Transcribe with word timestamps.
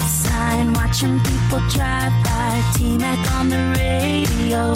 stop 0.00 0.08
sign, 0.08 0.72
watching 0.72 1.18
people 1.20 1.60
drive 1.68 2.12
by. 2.24 2.72
T-Mac 2.76 3.32
on 3.32 3.48
the 3.48 3.62
radio. 3.78 4.74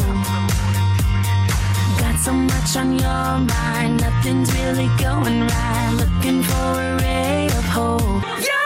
Got 1.99 2.19
so 2.19 2.33
much 2.33 2.77
on 2.77 2.99
your 2.99 3.39
mind, 3.55 4.01
nothing's 4.01 4.53
really 4.55 4.89
going 4.99 5.41
right. 5.43 5.95
Looking 5.97 6.43
for 6.43 6.81
a 6.81 6.99
ray 7.01 7.47
of 7.47 7.65
hope. 7.65 8.66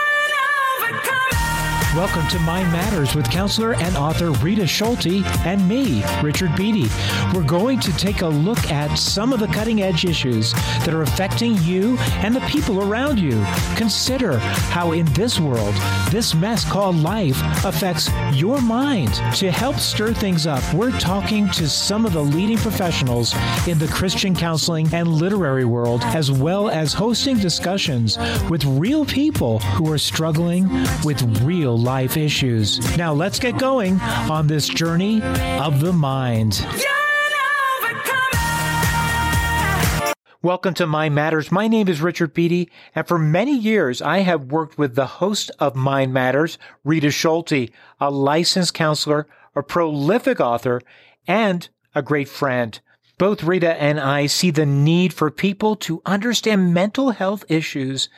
Welcome 1.93 2.25
to 2.29 2.39
Mind 2.39 2.71
Matters 2.71 3.15
with 3.15 3.29
counselor 3.29 3.75
and 3.75 3.97
author 3.97 4.31
Rita 4.31 4.65
Schulte 4.65 5.25
and 5.45 5.67
me, 5.67 6.05
Richard 6.23 6.55
Beatty. 6.55 6.87
We're 7.35 7.43
going 7.43 7.81
to 7.81 7.91
take 7.97 8.21
a 8.21 8.27
look 8.27 8.71
at 8.71 8.95
some 8.95 9.33
of 9.33 9.41
the 9.41 9.47
cutting 9.47 9.81
edge 9.81 10.05
issues 10.05 10.53
that 10.53 10.93
are 10.93 11.01
affecting 11.01 11.57
you 11.63 11.97
and 12.23 12.33
the 12.33 12.39
people 12.41 12.81
around 12.81 13.19
you. 13.19 13.43
Consider 13.75 14.37
how, 14.37 14.93
in 14.93 15.05
this 15.07 15.37
world, 15.37 15.75
this 16.11 16.33
mess 16.33 16.63
called 16.63 16.95
life 16.95 17.37
affects 17.65 18.09
your 18.31 18.61
mind. 18.61 19.13
To 19.35 19.51
help 19.51 19.75
stir 19.75 20.13
things 20.13 20.47
up, 20.47 20.63
we're 20.73 20.97
talking 20.97 21.49
to 21.49 21.67
some 21.67 22.05
of 22.05 22.13
the 22.13 22.23
leading 22.23 22.57
professionals 22.57 23.35
in 23.67 23.77
the 23.77 23.89
Christian 23.89 24.33
counseling 24.33 24.87
and 24.93 25.09
literary 25.09 25.65
world, 25.65 26.03
as 26.05 26.31
well 26.31 26.69
as 26.69 26.93
hosting 26.93 27.37
discussions 27.37 28.17
with 28.49 28.63
real 28.63 29.03
people 29.03 29.59
who 29.59 29.91
are 29.91 29.97
struggling 29.97 30.69
with 31.03 31.21
real 31.43 31.80
life 31.81 32.15
issues. 32.15 32.79
Now, 32.97 33.13
let's 33.13 33.39
get 33.39 33.57
going 33.57 33.99
on 34.01 34.47
this 34.47 34.67
journey 34.67 35.21
of 35.21 35.81
the 35.81 35.91
mind. 35.91 36.65
Welcome 40.43 40.73
to 40.75 40.87
Mind 40.87 41.13
Matters. 41.13 41.51
My 41.51 41.67
name 41.67 41.87
is 41.87 42.01
Richard 42.01 42.33
Beatty, 42.33 42.71
and 42.95 43.07
for 43.07 43.19
many 43.19 43.55
years 43.55 44.01
I 44.01 44.19
have 44.19 44.51
worked 44.51 44.77
with 44.77 44.95
the 44.95 45.05
host 45.05 45.51
of 45.59 45.75
Mind 45.75 46.13
Matters, 46.13 46.57
Rita 46.83 47.11
Schulte, 47.11 47.69
a 47.99 48.09
licensed 48.09 48.73
counselor, 48.73 49.27
a 49.55 49.61
prolific 49.61 50.39
author, 50.39 50.81
and 51.27 51.67
a 51.93 52.01
great 52.01 52.27
friend. 52.29 52.79
Both 53.17 53.43
Rita 53.43 53.79
and 53.79 53.99
I 53.99 54.25
see 54.25 54.49
the 54.49 54.65
need 54.65 55.13
for 55.13 55.29
people 55.29 55.75
to 55.77 56.01
understand 56.07 56.73
mental 56.73 57.11
health 57.11 57.45
issues 57.47 58.09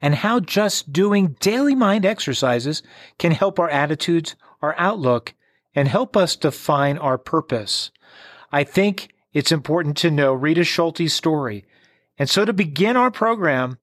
and 0.00 0.16
how 0.16 0.40
just 0.40 0.92
doing 0.92 1.36
daily 1.40 1.74
mind 1.74 2.04
exercises 2.04 2.82
can 3.18 3.32
help 3.32 3.58
our 3.58 3.70
attitudes, 3.70 4.36
our 4.60 4.74
outlook, 4.78 5.34
and 5.74 5.88
help 5.88 6.16
us 6.16 6.36
define 6.36 6.98
our 6.98 7.18
purpose. 7.18 7.90
I 8.52 8.64
think 8.64 9.12
it's 9.32 9.52
important 9.52 9.96
to 9.98 10.10
know 10.10 10.32
Rita 10.32 10.64
Schulte's 10.64 11.12
story. 11.12 11.64
And 12.18 12.28
so 12.30 12.44
to 12.44 12.52
begin 12.52 12.96
our 12.96 13.10
program, 13.10 13.78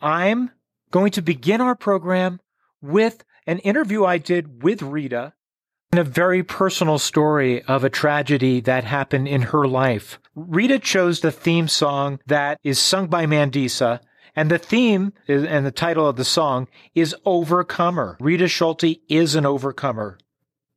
I'm 0.00 0.50
going 0.90 1.12
to 1.12 1.22
begin 1.22 1.60
our 1.60 1.76
program 1.76 2.40
with 2.80 3.24
an 3.46 3.58
interview 3.60 4.04
I 4.04 4.18
did 4.18 4.62
with 4.62 4.82
Rita 4.82 5.34
and 5.92 6.00
a 6.00 6.04
very 6.04 6.42
personal 6.42 6.98
story 6.98 7.62
of 7.62 7.84
a 7.84 7.90
tragedy 7.90 8.60
that 8.60 8.84
happened 8.84 9.28
in 9.28 9.42
her 9.42 9.66
life. 9.66 10.18
Rita 10.34 10.78
chose 10.78 11.20
the 11.20 11.30
theme 11.30 11.68
song 11.68 12.18
that 12.26 12.58
is 12.64 12.78
sung 12.78 13.08
by 13.08 13.26
Mandisa 13.26 14.00
and 14.34 14.50
the 14.50 14.58
theme 14.58 15.12
is, 15.26 15.44
and 15.44 15.66
the 15.66 15.70
title 15.70 16.06
of 16.06 16.16
the 16.16 16.24
song 16.24 16.68
is 16.94 17.14
Overcomer. 17.24 18.16
Rita 18.20 18.48
Schulte 18.48 18.96
is 19.08 19.34
an 19.34 19.46
overcomer. 19.46 20.18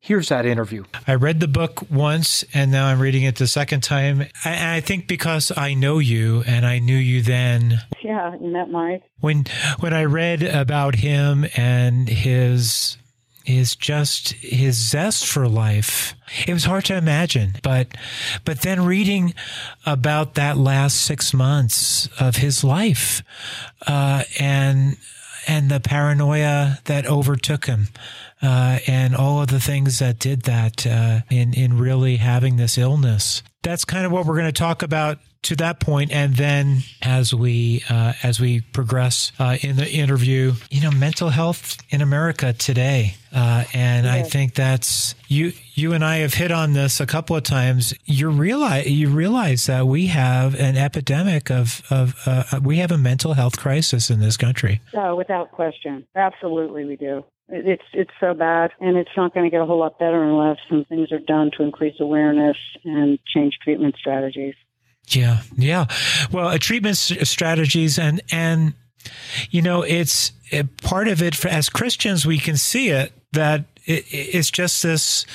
Here's 0.05 0.29
that 0.29 0.45
interview. 0.45 0.83
I 1.07 1.15
read 1.15 1.39
the 1.39 1.47
book 1.47 1.89
once 1.89 2.45
and 2.53 2.71
now 2.71 2.85
I'm 2.85 2.99
reading 2.99 3.23
it 3.23 3.37
the 3.37 3.47
second 3.47 3.81
time. 3.81 4.27
I, 4.43 4.75
I, 4.75 4.81
think 4.81 5.07
because 5.07 5.51
I 5.57 5.73
know 5.73 5.97
you 5.97 6.43
and 6.45 6.63
I 6.63 6.77
knew 6.77 6.95
you 6.95 7.23
then. 7.23 7.81
Yeah, 8.03 8.35
you 8.39 8.51
met 8.51 8.69
Mike. 8.69 9.01
When 9.19 9.45
when 9.79 9.95
I 9.95 10.03
read 10.03 10.43
about 10.43 10.93
him 10.93 11.47
and 11.57 12.07
his 12.07 12.97
is 13.45 13.75
just 13.75 14.33
his 14.33 14.75
zest 14.75 15.25
for 15.27 15.47
life. 15.47 16.15
It 16.47 16.53
was 16.53 16.65
hard 16.65 16.85
to 16.85 16.95
imagine, 16.97 17.55
but 17.63 17.95
but 18.43 18.61
then 18.61 18.85
reading 18.85 19.33
about 19.85 20.35
that 20.35 20.57
last 20.57 21.01
six 21.01 21.33
months 21.33 22.07
of 22.19 22.37
his 22.37 22.63
life, 22.63 23.21
uh, 23.87 24.23
and 24.39 24.97
and 25.47 25.69
the 25.69 25.79
paranoia 25.79 26.79
that 26.85 27.05
overtook 27.05 27.65
him, 27.65 27.89
uh, 28.41 28.79
and 28.87 29.15
all 29.15 29.41
of 29.41 29.47
the 29.47 29.59
things 29.59 29.99
that 29.99 30.19
did 30.19 30.43
that 30.43 30.85
uh, 30.85 31.21
in 31.29 31.53
in 31.53 31.77
really 31.77 32.17
having 32.17 32.57
this 32.57 32.77
illness. 32.77 33.43
That's 33.63 33.85
kind 33.85 34.05
of 34.05 34.11
what 34.11 34.25
we're 34.25 34.35
going 34.35 34.45
to 34.45 34.51
talk 34.51 34.83
about 34.83 35.17
to 35.45 35.55
that 35.55 35.79
point, 35.79 36.11
and 36.11 36.35
then 36.35 36.79
as 37.03 37.33
we 37.33 37.83
uh, 37.89 38.13
as 38.23 38.39
we 38.39 38.61
progress 38.61 39.31
uh, 39.37 39.57
in 39.61 39.75
the 39.75 39.89
interview, 39.89 40.53
you 40.71 40.81
know, 40.81 40.91
mental 40.91 41.29
health 41.29 41.77
in 41.89 42.01
America 42.01 42.51
today, 42.53 43.15
uh, 43.33 43.63
and 43.73 44.07
I 44.07 44.23
think 44.23 44.55
that's 44.55 45.13
you. 45.27 45.53
You 45.75 45.93
and 45.93 46.03
I 46.03 46.17
have 46.17 46.33
hit 46.33 46.51
on 46.51 46.73
this 46.73 46.99
a 46.99 47.05
couple 47.05 47.35
of 47.35 47.43
times. 47.43 47.93
You 48.05 48.29
realize 48.29 48.87
you 48.87 49.09
realize 49.09 49.67
that 49.67 49.85
we 49.85 50.07
have 50.07 50.55
an 50.55 50.77
epidemic 50.77 51.51
of 51.51 51.83
of 51.91 52.15
uh, 52.25 52.59
we 52.63 52.77
have 52.77 52.91
a 52.91 52.97
mental 52.97 53.33
health 53.33 53.57
crisis 53.57 54.09
in 54.09 54.19
this 54.19 54.37
country. 54.37 54.81
Oh, 54.95 55.15
without 55.15 55.51
question, 55.51 56.07
absolutely, 56.15 56.85
we 56.85 56.95
do. 56.95 57.23
It's 57.47 57.83
it's 57.93 58.11
so 58.19 58.33
bad, 58.33 58.71
and 58.79 58.97
it's 58.97 59.11
not 59.15 59.33
going 59.33 59.45
to 59.45 59.51
get 59.51 59.61
a 59.61 59.65
whole 59.65 59.79
lot 59.79 59.99
better 59.99 60.23
unless 60.23 60.57
some 60.67 60.83
things 60.85 61.11
are 61.11 61.19
done 61.19 61.51
to 61.57 61.63
increase 61.63 61.95
awareness 61.99 62.57
and 62.83 63.19
change 63.33 63.59
treatment 63.63 63.95
strategies. 63.99 64.55
Yeah, 65.09 65.41
yeah. 65.55 65.85
Well, 66.31 66.47
uh, 66.47 66.57
treatment 66.57 66.97
strategies 66.97 67.99
and 67.99 68.21
and 68.31 68.73
you 69.51 69.61
know 69.61 69.83
it's 69.83 70.31
it, 70.51 70.77
part 70.81 71.07
of 71.07 71.21
it 71.21 71.35
for, 71.35 71.49
as 71.49 71.69
Christians 71.69 72.25
we 72.25 72.39
can 72.39 72.57
see 72.57 72.89
it 72.89 73.13
that 73.33 73.65
it, 73.85 74.05
it's 74.09 74.49
just 74.49 74.81
this 74.81 75.25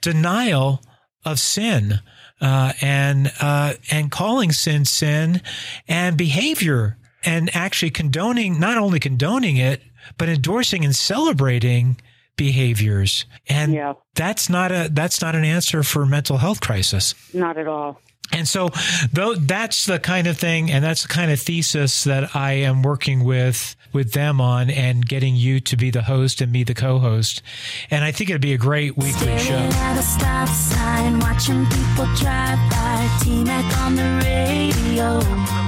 denial 0.00 0.82
of 1.24 1.38
sin 1.38 2.00
uh, 2.40 2.72
and 2.80 3.32
uh, 3.40 3.74
and 3.90 4.10
calling 4.10 4.50
sin 4.50 4.84
sin 4.84 5.40
and 5.86 6.16
behavior 6.16 6.98
and 7.24 7.54
actually 7.54 7.90
condoning 7.90 8.58
not 8.58 8.76
only 8.76 8.98
condoning 8.98 9.56
it 9.56 9.80
but 10.18 10.28
endorsing 10.28 10.84
and 10.84 10.94
celebrating 10.94 11.96
behaviors 12.36 13.26
and 13.48 13.72
yeah. 13.72 13.92
that's 14.14 14.48
not 14.48 14.72
a 14.72 14.88
that's 14.92 15.20
not 15.20 15.34
an 15.34 15.44
answer 15.44 15.82
for 15.82 16.06
mental 16.06 16.38
health 16.38 16.60
crisis 16.60 17.14
not 17.34 17.58
at 17.58 17.68
all 17.68 18.00
and 18.32 18.48
so 18.48 18.70
though 19.12 19.34
that's 19.34 19.84
the 19.84 19.98
kind 19.98 20.26
of 20.26 20.38
thing 20.38 20.70
and 20.70 20.82
that's 20.82 21.02
the 21.02 21.08
kind 21.08 21.30
of 21.30 21.38
thesis 21.38 22.04
that 22.04 22.34
I 22.34 22.52
am 22.52 22.82
working 22.82 23.24
with 23.24 23.76
with 23.92 24.12
them 24.12 24.40
on 24.40 24.70
and 24.70 25.06
getting 25.06 25.36
you 25.36 25.60
to 25.60 25.76
be 25.76 25.90
the 25.90 26.02
host 26.02 26.40
and 26.40 26.50
me 26.50 26.64
the 26.64 26.74
co-host. 26.74 27.42
And 27.90 28.04
I 28.04 28.12
think 28.12 28.30
it'd 28.30 28.42
be 28.42 28.54
a 28.54 28.58
great 28.58 28.96
weekly 28.96 29.38
show. 29.38 29.54
At 29.54 29.98
a 29.98 30.02
stop 30.02 30.48
sign, 30.48 31.20
watching 31.20 31.64
people 31.66 32.06
drive 32.16 32.58
by, 32.70 33.18
T-Mac 33.22 33.78
on 33.78 33.96
the 33.96 34.22
radio. 34.24 35.61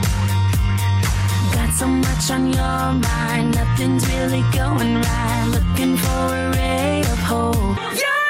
So 1.79 1.89
much 1.89 2.31
on 2.31 2.53
your 2.53 2.93
mind, 3.03 3.57
nothing's 3.57 4.07
really 4.07 4.45
going 4.53 4.95
right. 4.95 5.49
Looking 5.51 5.97
for 5.97 6.09
a 6.09 6.53
ray 6.53 7.01
of 7.01 7.19
hope. 7.19 7.77
Yeah! 7.97 8.24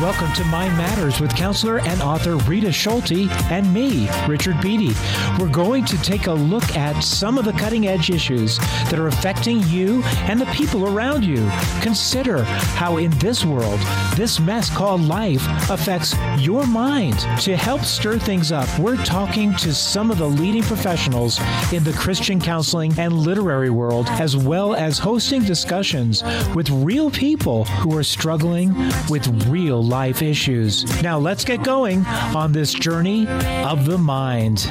Welcome 0.00 0.32
to 0.32 0.44
Mind 0.44 0.78
Matters 0.78 1.20
with 1.20 1.36
counselor 1.36 1.80
and 1.80 2.00
author 2.00 2.36
Rita 2.36 2.72
Schulte 2.72 3.28
and 3.50 3.70
me, 3.70 4.08
Richard 4.26 4.58
Beatty. 4.62 4.94
We're 5.38 5.50
going 5.50 5.84
to 5.84 6.00
take 6.00 6.26
a 6.26 6.32
look 6.32 6.74
at 6.74 6.98
some 7.02 7.36
of 7.36 7.44
the 7.44 7.52
cutting 7.52 7.86
edge 7.86 8.08
issues 8.08 8.56
that 8.56 8.98
are 8.98 9.08
affecting 9.08 9.60
you 9.64 10.02
and 10.24 10.40
the 10.40 10.46
people 10.46 10.88
around 10.88 11.22
you. 11.22 11.46
Consider 11.82 12.44
how, 12.44 12.96
in 12.96 13.10
this 13.18 13.44
world, 13.44 13.78
this 14.16 14.40
mess 14.40 14.74
called 14.74 15.02
life 15.02 15.46
affects 15.68 16.16
your 16.38 16.66
mind. 16.66 17.18
To 17.42 17.54
help 17.54 17.82
stir 17.82 18.18
things 18.18 18.52
up, 18.52 18.70
we're 18.78 18.96
talking 19.04 19.54
to 19.56 19.74
some 19.74 20.10
of 20.10 20.16
the 20.16 20.28
leading 20.28 20.62
professionals 20.62 21.38
in 21.74 21.84
the 21.84 21.92
Christian 21.92 22.40
counseling 22.40 22.98
and 22.98 23.12
literary 23.12 23.70
world, 23.70 24.06
as 24.12 24.34
well 24.34 24.74
as 24.74 24.98
hosting 24.98 25.44
discussions 25.44 26.22
with 26.54 26.70
real 26.70 27.10
people 27.10 27.66
who 27.66 27.94
are 27.94 28.02
struggling 28.02 28.74
with 29.10 29.26
real 29.46 29.89
life 29.90 30.22
issues. 30.22 31.02
Now 31.02 31.18
let's 31.18 31.44
get 31.44 31.62
going 31.62 32.06
on 32.06 32.52
this 32.52 32.72
journey 32.72 33.26
of 33.26 33.84
the 33.84 33.98
mind. 33.98 34.70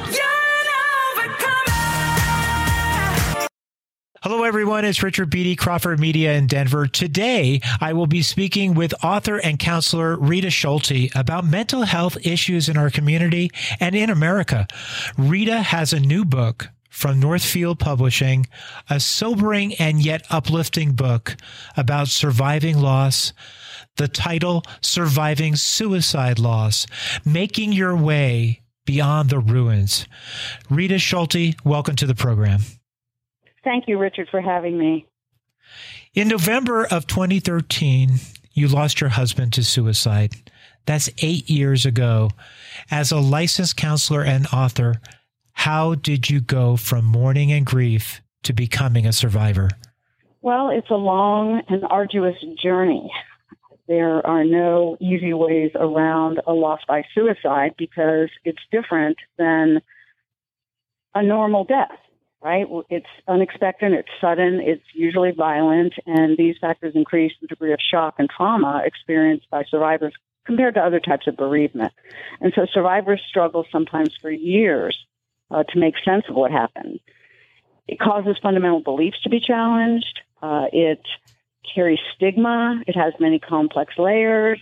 Hello, 4.22 4.44
everyone. 4.44 4.84
It's 4.84 5.02
Richard 5.02 5.30
Beatty, 5.30 5.56
Crawford 5.56 6.00
Media 6.00 6.34
in 6.34 6.48
Denver. 6.48 6.88
Today, 6.88 7.62
I 7.80 7.94
will 7.94 8.06
be 8.06 8.22
speaking 8.22 8.74
with 8.74 8.94
author 9.04 9.38
and 9.38 9.58
counselor 9.58 10.18
Rita 10.18 10.50
Schulte 10.50 11.10
about 11.16 11.46
mental 11.46 11.84
health 11.84 12.18
issues 12.26 12.68
in 12.68 12.76
our 12.76 12.90
community 12.90 13.50
and 13.80 13.96
in 13.96 14.10
America. 14.10 14.68
Rita 15.18 15.62
has 15.62 15.94
a 15.94 16.00
new 16.00 16.26
book 16.26 16.68
from 16.90 17.20
Northfield 17.20 17.80
Publishing, 17.80 18.48
a 18.90 19.00
sobering 19.00 19.74
and 19.76 20.04
yet 20.04 20.26
uplifting 20.30 20.94
book 20.94 21.38
about 21.78 22.08
surviving 22.08 22.80
loss, 22.80 23.32
the 23.98 24.08
title 24.08 24.64
Surviving 24.82 25.56
Suicide 25.56 26.40
Loss 26.40 26.88
Making 27.24 27.72
Your 27.72 27.96
Way 27.96 28.62
Beyond 28.86 29.30
the 29.30 29.40
Ruins. 29.40 30.08
Rita 30.70 30.98
Schulte, 30.98 31.56
welcome 31.64 31.96
to 31.96 32.08
the 32.08 32.16
program. 32.16 32.62
Thank 33.64 33.88
you, 33.88 33.98
Richard, 33.98 34.28
for 34.32 34.42
having 34.42 34.78
me. 34.78 35.06
In 36.14 36.28
November 36.28 36.86
of 36.86 37.06
2013, 37.06 38.16
you 38.54 38.68
lost 38.68 39.00
your 39.00 39.12
husband 39.12 39.54
to 39.54 39.64
suicide. 39.64 40.34
That's 40.86 41.10
eight 41.20 41.50
years 41.50 41.86
ago. 41.86 42.32
As 42.90 43.12
a 43.12 43.20
licensed 43.20 43.78
counselor 43.78 44.24
and 44.24 44.48
author, 44.48 44.96
how 45.60 45.94
did 45.94 46.30
you 46.30 46.40
go 46.40 46.78
from 46.78 47.04
mourning 47.04 47.52
and 47.52 47.66
grief 47.66 48.22
to 48.44 48.54
becoming 48.54 49.06
a 49.06 49.12
survivor? 49.12 49.68
Well, 50.42 50.70
it's 50.70 50.90
a 50.90 50.96
long 50.96 51.62
and 51.68 51.84
arduous 51.84 52.38
journey. 52.64 53.12
There 53.86 54.26
are 54.26 54.46
no 54.46 54.96
easy 55.02 55.34
ways 55.34 55.72
around 55.76 56.40
a 56.48 56.54
loss 56.54 56.80
by 56.88 57.04
suicide 57.14 57.74
because 57.78 58.30
it's 58.46 58.62
different 58.72 59.18
than 59.38 59.82
a 61.14 61.22
normal 61.22 61.66
death, 61.66 62.00
right? 62.42 62.66
It's 62.90 63.06
unexpected, 63.28 63.92
it's 63.92 64.08
sudden, 64.22 64.62
it's 64.62 64.86
usually 64.94 65.32
violent, 65.32 65.94
and 66.06 66.38
these 66.38 66.56
factors 66.62 66.94
increase 66.96 67.34
the 67.42 67.48
degree 67.48 67.74
of 67.74 67.80
shock 67.82 68.16
and 68.18 68.30
trauma 68.30 68.82
experienced 68.86 69.50
by 69.50 69.66
survivors 69.70 70.14
compared 70.46 70.76
to 70.76 70.80
other 70.80 71.02
types 71.02 71.28
of 71.28 71.36
bereavement. 71.36 71.92
And 72.40 72.54
so 72.56 72.66
survivors 72.74 73.22
struggle 73.28 73.66
sometimes 73.70 74.16
for 74.22 74.32
years 74.32 74.98
uh, 75.52 75.64
to 75.64 75.80
make 75.80 75.96
sense 76.06 76.26
of 76.30 76.36
what 76.36 76.52
happened. 76.52 77.00
It 77.88 78.00
causes 78.00 78.38
fundamental 78.42 78.82
beliefs 78.82 79.22
to 79.24 79.30
be 79.30 79.40
challenged. 79.40 80.20
Uh, 80.42 80.66
it 80.72 81.02
carries 81.74 82.00
stigma. 82.16 82.82
It 82.88 82.96
has 82.96 83.14
many 83.20 83.40
complex 83.40 83.94
layers. 83.98 84.62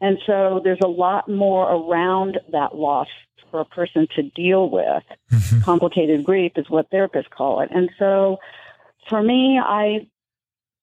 And 0.00 0.18
so 0.26 0.60
there's 0.62 0.78
a 0.84 0.88
lot 0.88 1.28
more 1.28 1.70
around 1.70 2.38
that 2.52 2.76
loss 2.76 3.08
for 3.50 3.60
a 3.60 3.64
person 3.64 4.06
to 4.16 4.22
deal 4.22 4.70
with. 4.70 5.02
Mm-hmm. 5.32 5.60
Complicated 5.62 6.24
grief 6.24 6.52
is 6.56 6.68
what 6.68 6.90
therapists 6.90 7.30
call 7.30 7.60
it. 7.60 7.70
And 7.72 7.90
so 7.98 8.38
for 9.08 9.22
me, 9.22 9.58
I 9.62 10.06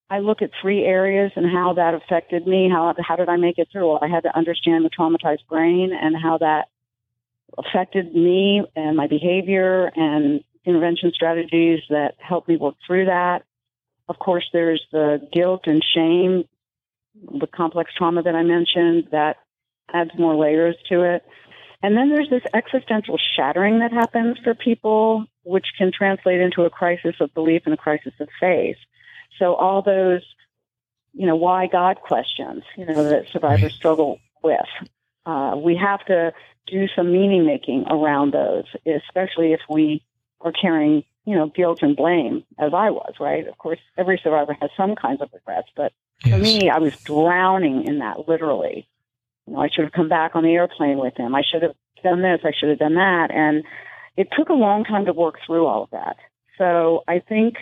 I 0.10 0.20
look 0.20 0.42
at 0.42 0.52
three 0.62 0.84
areas 0.84 1.32
and 1.36 1.46
how 1.46 1.74
that 1.74 1.94
affected 1.94 2.46
me. 2.46 2.70
How 2.70 2.94
how 3.00 3.16
did 3.16 3.30
I 3.30 3.38
make 3.38 3.58
it 3.58 3.70
through? 3.72 3.90
Well, 3.90 4.00
I 4.02 4.08
had 4.08 4.24
to 4.24 4.38
understand 4.38 4.86
the 4.86 4.90
traumatized 4.90 5.48
brain 5.50 5.92
and 6.00 6.16
how 6.16 6.38
that 6.40 6.68
affected 7.58 8.14
me 8.14 8.64
and 8.76 8.98
my 8.98 9.08
behavior 9.08 9.92
and 9.96 10.44
intervention 10.66 11.12
strategies 11.14 11.80
that 11.90 12.16
helped 12.18 12.48
me 12.48 12.58
work 12.58 12.76
through 12.86 13.06
that. 13.06 13.44
Of 14.08 14.20
course, 14.20 14.48
there's 14.54 14.84
the 14.92 15.28
guilt 15.32 15.62
and 15.66 15.84
shame, 15.84 16.46
the 17.40 17.48
complex 17.48 17.92
trauma 17.98 18.24
that 18.24 18.36
I 18.36 18.44
mentioned 18.44 19.10
that 19.12 19.38
adds 19.94 20.12
more 20.18 20.36
layers 20.36 20.76
to 20.90 21.04
it. 21.04 21.24
And 21.82 21.96
then 21.96 22.10
there's 22.10 22.30
this 22.30 22.44
existential 22.54 23.20
shattering 23.36 23.80
that 23.80 23.92
happens 23.92 24.38
for 24.44 24.56
people, 24.56 25.26
which 25.44 25.68
can 25.78 25.92
translate 25.92 26.42
into 26.42 26.64
a 26.64 26.70
crisis 26.70 27.16
of 27.20 27.34
belief 27.34 27.64
and 27.66 27.74
a 27.74 27.78
crisis 27.78 28.14
of 28.20 28.28
faith. 28.40 28.78
So 29.38 29.54
all 29.54 29.82
those, 29.82 30.22
you 31.14 31.28
know, 31.28 31.36
why 31.36 31.68
God 31.68 31.98
questions, 32.02 32.64
you 32.76 32.86
know, 32.86 33.04
that 33.04 33.28
survivors 33.30 33.74
struggle 33.74 34.20
with. 34.44 34.66
Uh, 35.26 35.56
we 35.58 35.76
have 35.76 36.04
to 36.06 36.34
do 36.68 36.88
some 36.96 37.12
meaning 37.12 37.46
making 37.46 37.86
around 37.90 38.34
those, 38.34 38.66
especially 38.86 39.54
if 39.54 39.62
we 39.70 40.04
are 40.42 40.52
carrying, 40.52 41.04
you 41.26 41.36
know, 41.36 41.48
guilt 41.48 41.80
and 41.82 41.96
blame, 41.96 42.44
as 42.60 42.74
I 42.74 42.90
was, 42.90 43.14
right? 43.20 43.48
Of 43.48 43.58
course, 43.58 43.80
every 43.98 44.20
survivor 44.24 44.56
has 44.62 44.70
some 44.76 44.96
kinds 44.96 45.22
of 45.22 45.30
regrets, 45.34 45.70
but 45.76 45.94
yes. 46.24 46.34
for 46.34 46.42
me, 46.42 46.70
I 46.70 46.80
was 46.80 46.96
drowning 47.04 47.86
in 47.88 48.00
that 48.00 48.28
literally. 48.28 48.88
You 49.48 49.54
know, 49.54 49.60
I 49.60 49.70
should 49.70 49.86
have 49.86 49.94
come 49.94 50.10
back 50.10 50.36
on 50.36 50.44
the 50.44 50.54
airplane 50.54 50.98
with 50.98 51.16
him. 51.18 51.36
I 51.36 51.44
should 51.50 51.62
have 51.62 51.76
done 52.04 52.22
this. 52.22 52.42
I 52.44 52.52
should 52.58 52.70
have 52.70 52.80
done 52.80 52.96
that. 52.96 53.32
And 53.32 53.64
it 54.18 54.30
took 54.38 54.50
a 54.50 54.54
long 54.54 54.84
time 54.84 55.06
to 55.06 55.14
work 55.14 55.36
through 55.46 55.66
all 55.66 55.84
of 55.84 55.90
that. 55.92 56.18
So 56.58 57.04
I 57.08 57.20
think 57.20 57.56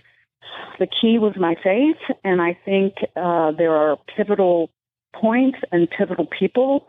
the 0.80 0.88
key 0.88 1.18
was 1.20 1.34
my 1.38 1.56
faith, 1.64 1.98
and 2.24 2.42
I 2.42 2.58
think 2.66 2.96
uh, 3.16 3.52
there 3.52 3.74
are 3.76 3.98
pivotal 4.16 4.70
points 5.14 5.60
and 5.72 5.90
pivotal 5.90 6.28
people 6.28 6.88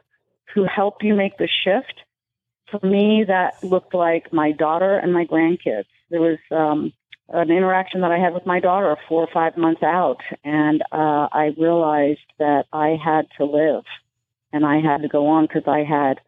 who 0.54 0.64
help 0.64 1.02
you 1.02 1.14
make 1.14 1.36
the 1.38 1.48
shift. 1.64 2.00
For 2.70 2.84
me, 2.86 3.24
that 3.28 3.62
looked 3.62 3.94
like 3.94 4.32
my 4.32 4.52
daughter 4.52 4.96
and 4.96 5.12
my 5.12 5.26
grandkids. 5.26 5.86
There 6.10 6.20
was 6.20 6.38
um, 6.50 6.92
an 7.28 7.50
interaction 7.50 8.00
that 8.00 8.10
I 8.10 8.18
had 8.18 8.34
with 8.34 8.46
my 8.46 8.60
daughter 8.60 8.96
four 9.08 9.22
or 9.22 9.28
five 9.32 9.56
months 9.56 9.82
out, 9.82 10.20
and 10.44 10.82
uh, 10.92 11.28
I 11.32 11.52
realized 11.58 12.20
that 12.38 12.64
I 12.72 12.96
had 13.02 13.26
to 13.38 13.44
live 13.44 13.84
and 14.54 14.64
I 14.64 14.80
had 14.80 15.02
to 15.02 15.08
go 15.08 15.26
on 15.26 15.46
because 15.46 15.64
I 15.66 15.80
had 15.80 16.20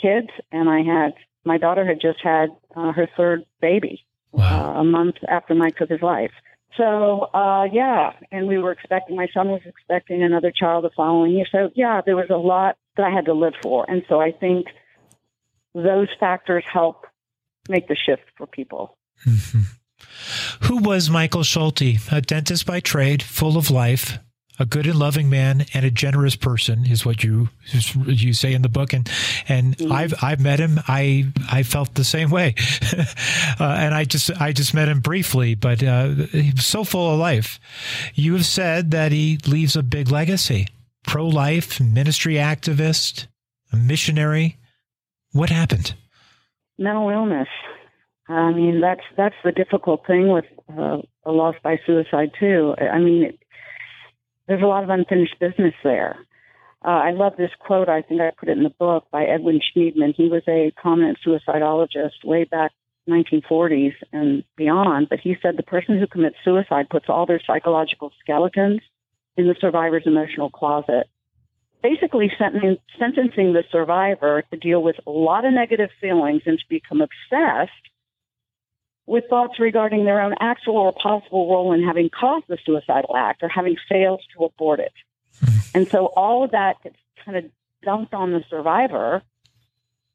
kids 0.00 0.28
and 0.50 0.70
I 0.70 0.82
had 0.82 1.14
my 1.44 1.58
daughter 1.58 1.84
had 1.84 2.00
just 2.00 2.20
had 2.22 2.50
uh, 2.76 2.92
her 2.92 3.08
third 3.16 3.44
baby 3.60 4.04
wow. 4.30 4.76
uh, 4.76 4.80
a 4.80 4.84
month 4.84 5.16
after 5.28 5.54
Mike 5.54 5.76
took 5.76 5.90
his 5.90 6.00
life. 6.00 6.30
So 6.76 7.30
uh, 7.34 7.64
yeah, 7.72 8.12
and 8.30 8.48
we 8.48 8.58
were 8.58 8.72
expecting. 8.72 9.16
My 9.16 9.28
son 9.34 9.48
was 9.48 9.60
expecting 9.64 10.22
another 10.22 10.50
child 10.50 10.84
the 10.84 10.90
following 10.96 11.32
year. 11.32 11.46
So 11.50 11.70
yeah, 11.74 12.00
there 12.04 12.16
was 12.16 12.30
a 12.30 12.36
lot 12.36 12.76
that 12.96 13.04
I 13.04 13.10
had 13.10 13.26
to 13.26 13.34
live 13.34 13.54
for, 13.62 13.84
and 13.88 14.02
so 14.08 14.20
I 14.20 14.32
think 14.32 14.66
those 15.74 16.08
factors 16.18 16.64
help 16.70 17.06
make 17.68 17.88
the 17.88 17.96
shift 17.96 18.22
for 18.36 18.46
people. 18.46 18.96
Mm-hmm. 19.26 19.60
Who 20.66 20.78
was 20.78 21.10
Michael 21.10 21.42
Schulte? 21.42 21.98
A 22.10 22.20
dentist 22.20 22.66
by 22.66 22.80
trade, 22.80 23.22
full 23.22 23.56
of 23.56 23.70
life, 23.70 24.18
a 24.58 24.66
good 24.66 24.86
and 24.86 24.98
loving 24.98 25.30
man 25.30 25.66
and 25.72 25.84
a 25.84 25.90
generous 25.90 26.36
person 26.36 26.84
is 26.86 27.06
what 27.06 27.24
you 27.24 27.48
you 28.06 28.32
say 28.32 28.52
in 28.52 28.62
the 28.62 28.68
book. 28.68 28.92
And 28.92 29.08
and 29.48 29.76
mm-hmm. 29.76 29.92
I've 29.92 30.14
I've 30.22 30.40
met 30.40 30.58
him. 30.58 30.80
I 30.88 31.26
I 31.50 31.62
felt 31.62 31.94
the 31.94 32.04
same 32.04 32.30
way. 32.30 32.54
Uh, 33.60 33.76
and 33.78 33.94
I 33.94 34.04
just 34.04 34.30
I 34.40 34.52
just 34.52 34.74
met 34.74 34.88
him 34.88 35.00
briefly 35.00 35.54
but 35.54 35.82
uh, 35.82 36.08
he 36.08 36.52
was 36.52 36.64
so 36.64 36.84
full 36.84 37.12
of 37.12 37.18
life. 37.18 37.60
You 38.14 38.32
have 38.34 38.46
said 38.46 38.90
that 38.90 39.12
he 39.12 39.38
leaves 39.46 39.76
a 39.76 39.82
big 39.82 40.10
legacy. 40.10 40.68
Pro 41.04 41.26
life 41.26 41.80
ministry 41.80 42.34
activist 42.34 43.26
a 43.72 43.76
missionary. 43.76 44.58
What 45.32 45.50
happened? 45.50 45.94
Mental 46.78 47.08
illness. 47.08 47.48
I 48.28 48.52
mean 48.52 48.80
that's 48.80 49.02
that's 49.16 49.34
the 49.44 49.52
difficult 49.52 50.06
thing 50.06 50.32
with 50.32 50.44
uh, 50.76 50.98
a 51.24 51.30
loss 51.30 51.54
by 51.62 51.78
suicide 51.86 52.32
too. 52.38 52.74
I 52.80 52.98
mean 52.98 53.24
it, 53.24 53.38
there's 54.52 54.62
a 54.62 54.66
lot 54.66 54.84
of 54.84 54.90
unfinished 54.90 55.40
business 55.40 55.72
there. 55.82 56.18
Uh, 56.84 56.88
I 56.88 57.12
love 57.12 57.32
this 57.38 57.50
quote. 57.58 57.88
I 57.88 58.02
think 58.02 58.20
I 58.20 58.32
put 58.38 58.50
it 58.50 58.58
in 58.58 58.64
the 58.64 58.74
book 58.78 59.06
by 59.10 59.24
Edwin 59.24 59.60
Shneidman. 59.60 60.14
He 60.14 60.28
was 60.28 60.42
a 60.46 60.72
prominent 60.76 61.16
suicidologist 61.26 62.22
way 62.22 62.44
back 62.44 62.72
1940s 63.08 63.94
and 64.12 64.44
beyond. 64.56 65.08
But 65.08 65.20
he 65.20 65.36
said 65.40 65.56
the 65.56 65.62
person 65.62 65.98
who 65.98 66.06
commits 66.06 66.36
suicide 66.44 66.90
puts 66.90 67.06
all 67.08 67.24
their 67.24 67.40
psychological 67.46 68.12
skeletons 68.20 68.82
in 69.38 69.46
the 69.46 69.56
survivor's 69.58 70.02
emotional 70.04 70.50
closet, 70.50 71.08
basically 71.82 72.30
sentencing 72.38 73.54
the 73.54 73.64
survivor 73.72 74.44
to 74.50 74.58
deal 74.58 74.82
with 74.82 74.96
a 75.06 75.10
lot 75.10 75.46
of 75.46 75.54
negative 75.54 75.88
feelings 75.98 76.42
and 76.44 76.58
to 76.58 76.64
become 76.68 77.00
obsessed 77.00 77.72
with 79.06 79.24
thoughts 79.28 79.58
regarding 79.58 80.04
their 80.04 80.20
own 80.20 80.34
actual 80.40 80.76
or 80.76 80.92
possible 80.92 81.50
role 81.50 81.72
in 81.72 81.82
having 81.82 82.08
caused 82.08 82.46
the 82.48 82.58
suicidal 82.64 83.16
act 83.16 83.42
or 83.42 83.48
having 83.48 83.76
failed 83.88 84.22
to 84.36 84.44
abort 84.44 84.80
it. 84.80 84.92
Mm-hmm. 85.44 85.78
And 85.78 85.88
so 85.88 86.06
all 86.06 86.44
of 86.44 86.52
that 86.52 86.76
gets 86.82 86.96
kind 87.24 87.36
of 87.36 87.44
dumped 87.82 88.14
on 88.14 88.30
the 88.30 88.44
survivor 88.48 89.22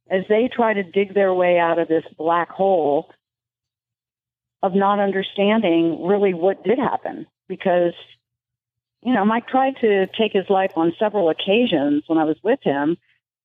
as 0.10 0.24
they 0.30 0.50
try 0.54 0.74
to 0.74 0.84
dig 0.84 1.14
their 1.14 1.34
way 1.34 1.60
out 1.60 1.80
of 1.80 1.88
this 1.88 2.06
black 2.18 2.50
hole 2.50 3.10
of 4.64 4.74
not 4.74 5.00
understanding 5.00 6.06
really 6.06 6.34
what 6.34 6.64
did 6.64 6.80
happen. 6.80 7.28
Because, 7.48 7.94
you 9.04 9.14
know, 9.14 9.26
Mike 9.26 9.48
tried 9.48 9.76
to 9.82 10.08
take 10.18 10.34
his 10.34 10.50
life 10.50 10.72
on 10.76 10.94
several 10.98 11.30
occasions 11.30 12.04
when 12.08 12.18
I 12.18 12.24
was 12.24 12.38
with 12.44 12.60
him. 12.64 12.98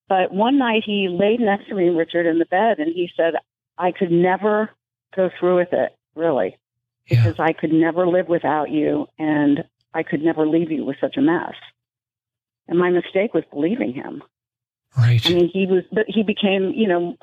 But 0.09 0.33
one 0.33 0.59
night 0.59 0.83
he 0.85 1.09
laid 1.09 1.41
next 1.41 1.69
to 1.69 1.75
me, 1.75 1.89
Richard, 1.89 2.27
in 2.27 2.39
the 2.39 2.45
bed, 2.45 2.79
and 2.79 2.93
he 2.95 3.11
said, 3.17 3.35
I 3.79 3.93
could 3.93 4.11
never 4.11 4.71
go 5.15 5.31
through 5.39 5.57
with 5.57 5.73
it, 5.73 5.97
really, 6.15 6.59
yeah. 7.07 7.25
because 7.25 7.41
I 7.41 7.53
could 7.53 7.73
never 7.73 8.07
live 8.07 8.29
without 8.29 8.71
you 8.71 9.07
and 9.19 9.65
I 9.95 10.03
could 10.03 10.23
never 10.23 10.47
leave 10.47 10.71
you 10.71 10.85
with 10.85 10.97
such 11.01 11.17
a 11.17 11.21
mess. 11.21 11.55
And 12.69 12.79
my 12.79 12.91
mistake 12.91 13.35
was 13.35 13.45
believing 13.51 13.93
him. 13.93 14.23
Right. 14.97 15.25
I 15.25 15.35
mean, 15.35 15.51
he 15.53 15.67
was, 15.67 15.85
but 15.91 16.05
he 16.07 16.23
became, 16.23 16.73
you 16.75 16.87
know, 16.87 17.17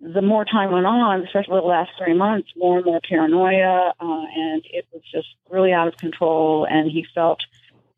the 0.00 0.22
more 0.22 0.44
time 0.44 0.72
went 0.72 0.86
on, 0.86 1.24
especially 1.24 1.60
the 1.60 1.66
last 1.66 1.90
three 1.98 2.14
months, 2.14 2.48
more 2.56 2.76
and 2.76 2.86
more 2.86 3.00
paranoia, 3.08 3.92
uh, 4.00 4.24
and 4.36 4.62
it 4.70 4.86
was 4.92 5.02
just 5.12 5.28
really 5.50 5.72
out 5.72 5.88
of 5.88 5.96
control. 5.96 6.66
And 6.68 6.90
he 6.90 7.06
felt 7.14 7.40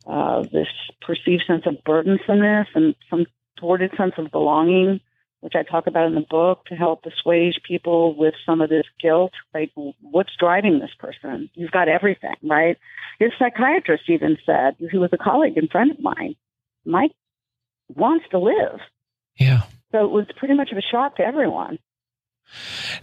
uh, 0.07 0.43
this 0.43 0.69
perceived 1.01 1.45
sense 1.47 1.65
of 1.67 1.77
burdensomeness 1.85 2.67
and 2.75 2.95
some 3.11 3.27
thwarted 3.59 3.93
sense 3.97 4.15
of 4.19 4.31
belonging 4.31 5.01
which 5.47 5.55
I 5.55 5.63
talk 5.63 5.87
about 5.87 6.09
in 6.09 6.17
the 6.17 6.27
book 6.29 6.65
to 6.67 6.75
help 6.75 7.07
assuage 7.07 7.61
people 7.63 8.17
with 8.17 8.35
some 8.45 8.61
of 8.61 8.69
this 8.69 8.85
guilt. 9.01 9.31
Like, 9.55 9.71
what's 10.01 10.33
driving 10.41 10.81
this 10.81 10.91
person? 10.99 11.49
You've 11.55 11.71
got 11.71 11.89
everything, 11.89 12.35
right? 12.43 12.77
His 13.21 13.31
psychiatrist 13.39 14.03
even 14.09 14.39
said, 14.45 14.75
he 14.91 14.99
was 14.99 15.11
a 15.13 15.17
colleague 15.17 15.57
and 15.57 15.71
friend 15.71 15.93
of 15.93 16.01
mine, 16.01 16.35
Mike 16.85 17.13
wants 17.95 18.25
to 18.33 18.41
live. 18.41 18.81
Yeah. 19.37 19.63
So 19.93 20.05
it 20.05 20.11
was 20.11 20.27
pretty 20.37 20.55
much 20.55 20.73
of 20.73 20.79
a 20.79 20.83
shock 20.83 21.15
to 21.19 21.23
everyone. 21.25 21.79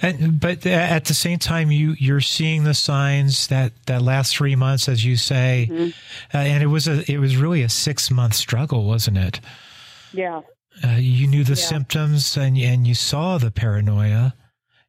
And, 0.01 0.37
but 0.37 0.65
at 0.65 1.05
the 1.05 1.13
same 1.13 1.39
time, 1.39 1.71
you 1.71 1.95
you're 1.97 2.19
seeing 2.19 2.65
the 2.65 2.73
signs 2.73 3.47
that 3.47 3.71
that 3.85 4.01
last 4.01 4.35
three 4.35 4.57
months, 4.57 4.89
as 4.89 5.05
you 5.05 5.15
say, 5.15 5.69
mm-hmm. 5.71 6.37
uh, 6.37 6.41
and 6.41 6.61
it 6.61 6.67
was 6.67 6.89
a 6.89 7.09
it 7.09 7.19
was 7.19 7.37
really 7.37 7.61
a 7.61 7.69
six 7.69 8.11
month 8.11 8.35
struggle, 8.35 8.83
wasn't 8.83 9.17
it? 9.17 9.39
Yeah. 10.11 10.41
Uh, 10.83 10.97
you 10.97 11.27
knew 11.27 11.43
the 11.43 11.51
yeah. 11.51 11.55
symptoms 11.55 12.37
and 12.37 12.57
and 12.57 12.87
you 12.87 12.95
saw 12.95 13.37
the 13.37 13.51
paranoia, 13.51 14.33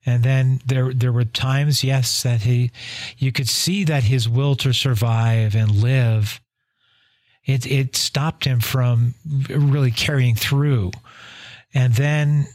and 0.07 0.23
then 0.23 0.61
there 0.67 0.95
there 0.95 1.13
were 1.13 1.25
times, 1.25 1.83
yes, 1.83 2.23
that 2.23 2.43
he 2.43 2.71
you 3.19 3.33
could 3.33 3.49
see 3.49 3.85
that 3.85 4.05
his 4.05 4.29
will 4.29 4.55
to 4.57 4.73
survive 4.73 5.55
and 5.55 5.71
live. 5.71 6.41
It 7.45 7.67
it 7.67 7.97
stopped 7.97 8.45
him 8.45 8.61
from 8.61 9.15
really 9.49 9.91
carrying 9.91 10.35
through, 10.35 10.93
and 11.75 11.95
then 11.95 12.47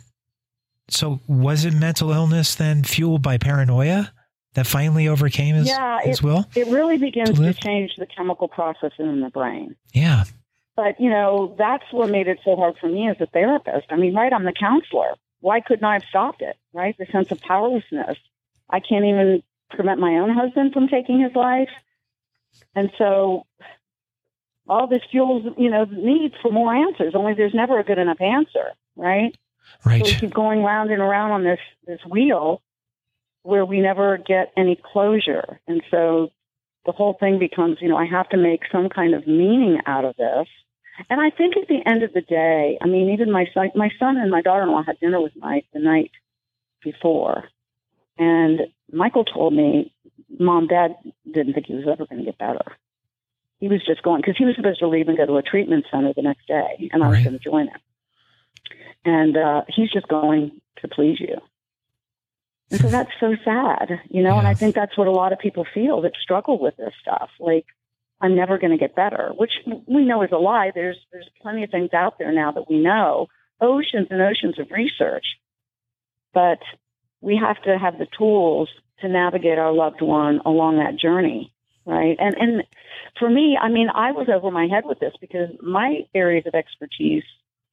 so 0.90 1.20
was 1.28 1.66
it 1.66 1.74
mental 1.74 2.12
illness 2.12 2.56
then 2.56 2.84
fueled 2.84 3.22
by 3.22 3.38
paranoia 3.38 4.12
that 4.56 4.66
finally 4.66 5.08
overcame 5.08 5.56
his, 5.56 5.68
yeah, 5.68 6.02
his 6.02 6.20
it, 6.20 6.24
will? 6.24 6.46
It 6.56 6.68
really 6.68 6.98
begins 6.98 7.38
to, 7.38 7.54
to 7.54 7.54
change 7.54 7.96
the 7.98 8.08
chemical 8.08 8.48
processes 8.48 9.00
in 9.00 9.22
the 9.22 9.30
brain. 9.30 9.76
Yeah. 9.94 10.24
But, 10.80 10.98
you 10.98 11.10
know, 11.10 11.56
that's 11.58 11.84
what 11.92 12.10
made 12.10 12.30
it 12.30 12.40
so 12.46 12.56
hard 12.56 12.76
for 12.80 12.88
me 12.88 13.10
as 13.10 13.18
a 13.20 13.26
therapist. 13.26 13.88
I 13.90 13.98
mean, 13.98 14.16
right, 14.16 14.32
I'm 14.32 14.46
the 14.46 14.54
counselor. 14.54 15.12
Why 15.42 15.60
couldn't 15.60 15.84
I 15.84 15.96
have 15.96 16.06
stopped 16.08 16.42
it, 16.42 16.56
right? 16.72 16.98
The 16.98 17.06
sense 17.12 17.32
of 17.32 17.42
powerlessness. 17.42 18.18
I 18.70 18.80
can't 18.80 19.04
even 19.04 19.44
prevent 19.72 20.00
my 20.00 20.14
own 20.20 20.30
husband 20.34 20.72
from 20.72 20.88
taking 20.88 21.20
his 21.20 21.36
life. 21.36 21.68
And 22.76 22.92
so 22.98 23.46
all 24.70 24.88
this 24.88 25.02
fuels, 25.12 25.54
you 25.58 25.70
know, 25.70 25.84
the 25.84 25.98
need 25.98 26.32
for 26.42 26.50
more 26.50 26.74
answers, 26.74 27.14
only 27.14 27.34
there's 27.34 27.54
never 27.54 27.78
a 27.78 27.84
good 27.84 27.98
enough 27.98 28.22
answer, 28.22 28.72
right? 28.96 29.36
Right. 29.86 30.06
So 30.06 30.14
we 30.14 30.18
keep 30.18 30.34
going 30.34 30.64
round 30.64 30.92
and 30.92 31.02
around 31.02 31.32
on 31.32 31.44
this 31.44 31.60
this 31.86 32.00
wheel 32.10 32.62
where 33.44 33.66
we 33.66 33.82
never 33.82 34.18
get 34.18 34.54
any 34.56 34.80
closure. 34.94 35.60
And 35.68 35.82
so 35.92 36.30
the 36.86 36.94
whole 36.94 37.18
thing 37.20 37.38
becomes, 37.38 37.80
you 37.82 37.90
know, 37.90 37.98
I 37.98 38.06
have 38.06 38.30
to 38.30 38.38
make 38.38 38.62
some 38.72 38.88
kind 38.88 39.14
of 39.14 39.28
meaning 39.28 39.82
out 39.86 40.06
of 40.06 40.16
this. 40.16 40.48
And 41.10 41.22
I 41.22 41.30
think 41.30 41.56
at 41.58 41.68
the 41.68 41.82
end 41.86 42.04
of 42.04 42.14
the 42.14 42.22
day, 42.22 42.78
I 42.82 42.88
mean, 42.88 43.12
even 43.12 43.32
my 43.32 43.46
son, 43.54 43.72
my 43.76 43.90
son 44.00 44.18
and 44.18 44.32
my 44.32 44.42
daughter-in-law 44.42 44.84
had 44.84 45.00
dinner 45.00 45.22
with 45.22 45.36
me 45.36 45.66
the 45.74 45.80
night 45.80 46.12
before, 46.84 47.46
and 48.18 48.62
Michael 48.92 49.26
told 49.26 49.54
me, 49.54 49.94
"Mom, 50.40 50.68
Dad 50.68 50.96
didn't 51.32 51.54
think 51.54 51.68
he 51.68 51.76
was 51.76 51.88
ever 51.88 52.06
going 52.06 52.20
to 52.20 52.26
get 52.26 52.38
better. 52.38 52.66
He 53.60 53.68
was 53.68 53.86
just 53.86 54.04
going 54.04 54.22
because 54.22 54.38
he 54.38 54.46
was 54.46 54.56
supposed 54.56 54.80
to 54.80 54.88
leave 54.88 55.08
and 55.08 55.18
go 55.18 55.26
to 55.26 55.38
a 55.38 55.44
treatment 55.44 55.86
center 55.92 56.14
the 56.14 56.22
next 56.22 56.48
day, 56.48 56.90
and 56.92 57.04
I 57.04 57.10
was 57.10 57.24
going 57.24 57.38
to 57.38 57.40
join 57.40 57.68
him." 57.68 57.80
and 59.06 59.38
uh, 59.38 59.62
he's 59.68 59.92
just 59.92 60.08
going 60.08 60.52
to 60.82 60.88
please 60.88 61.20
you. 61.20 61.38
And 62.72 62.80
so 62.80 62.88
that's 62.90 63.12
so 63.20 63.36
sad, 63.44 64.00
you 64.10 64.24
know, 64.24 64.34
yeah. 64.34 64.40
and 64.40 64.48
I 64.48 64.54
think 64.54 64.76
that's 64.76 64.98
what 64.98 65.08
a 65.08 65.12
lot 65.12 65.34
of 65.34 65.40
people 65.40 65.66
feel 65.74 66.02
that 66.02 66.14
struggle 66.22 66.60
with 66.60 66.78
this 66.78 66.94
stuff. 67.02 67.30
Like, 67.40 67.66
I'm 68.22 68.36
never 68.36 68.58
going 68.58 68.72
to 68.72 68.78
get 68.78 68.96
better, 68.96 69.32
which 69.38 69.52
we 69.88 70.04
know 70.06 70.24
is 70.24 70.32
a 70.32 70.38
lie. 70.38 70.72
There's, 70.74 70.98
there's 71.12 71.30
plenty 71.42 71.64
of 71.64 71.70
things 71.70 71.92
out 71.94 72.20
there 72.20 72.32
now 72.32 72.52
that 72.52 72.70
we 72.70 72.78
know, 72.80 73.28
oceans 73.62 74.08
and 74.10 74.22
oceans 74.22 74.60
of 74.60 74.72
research, 74.72 75.26
but 76.34 76.60
we 77.22 77.38
have 77.38 77.62
to 77.64 77.78
have 77.78 77.98
the 77.98 78.08
tools 78.18 78.70
to 79.02 79.08
navigate 79.08 79.58
our 79.58 79.72
loved 79.72 80.02
one 80.02 80.40
along 80.46 80.78
that 80.78 80.98
journey. 81.00 81.54
Right. 81.86 82.18
And, 82.20 82.36
and 82.38 82.64
for 83.18 83.30
me, 83.30 83.58
I 83.60 83.70
mean, 83.70 83.88
I 83.94 84.12
was 84.12 84.28
over 84.32 84.52
my 84.52 84.68
head 84.68 84.84
with 84.86 85.00
this 85.00 85.14
because 85.20 85.50
my 85.62 86.02
areas 86.14 86.46
of 86.46 86.54
expertise 86.54 87.24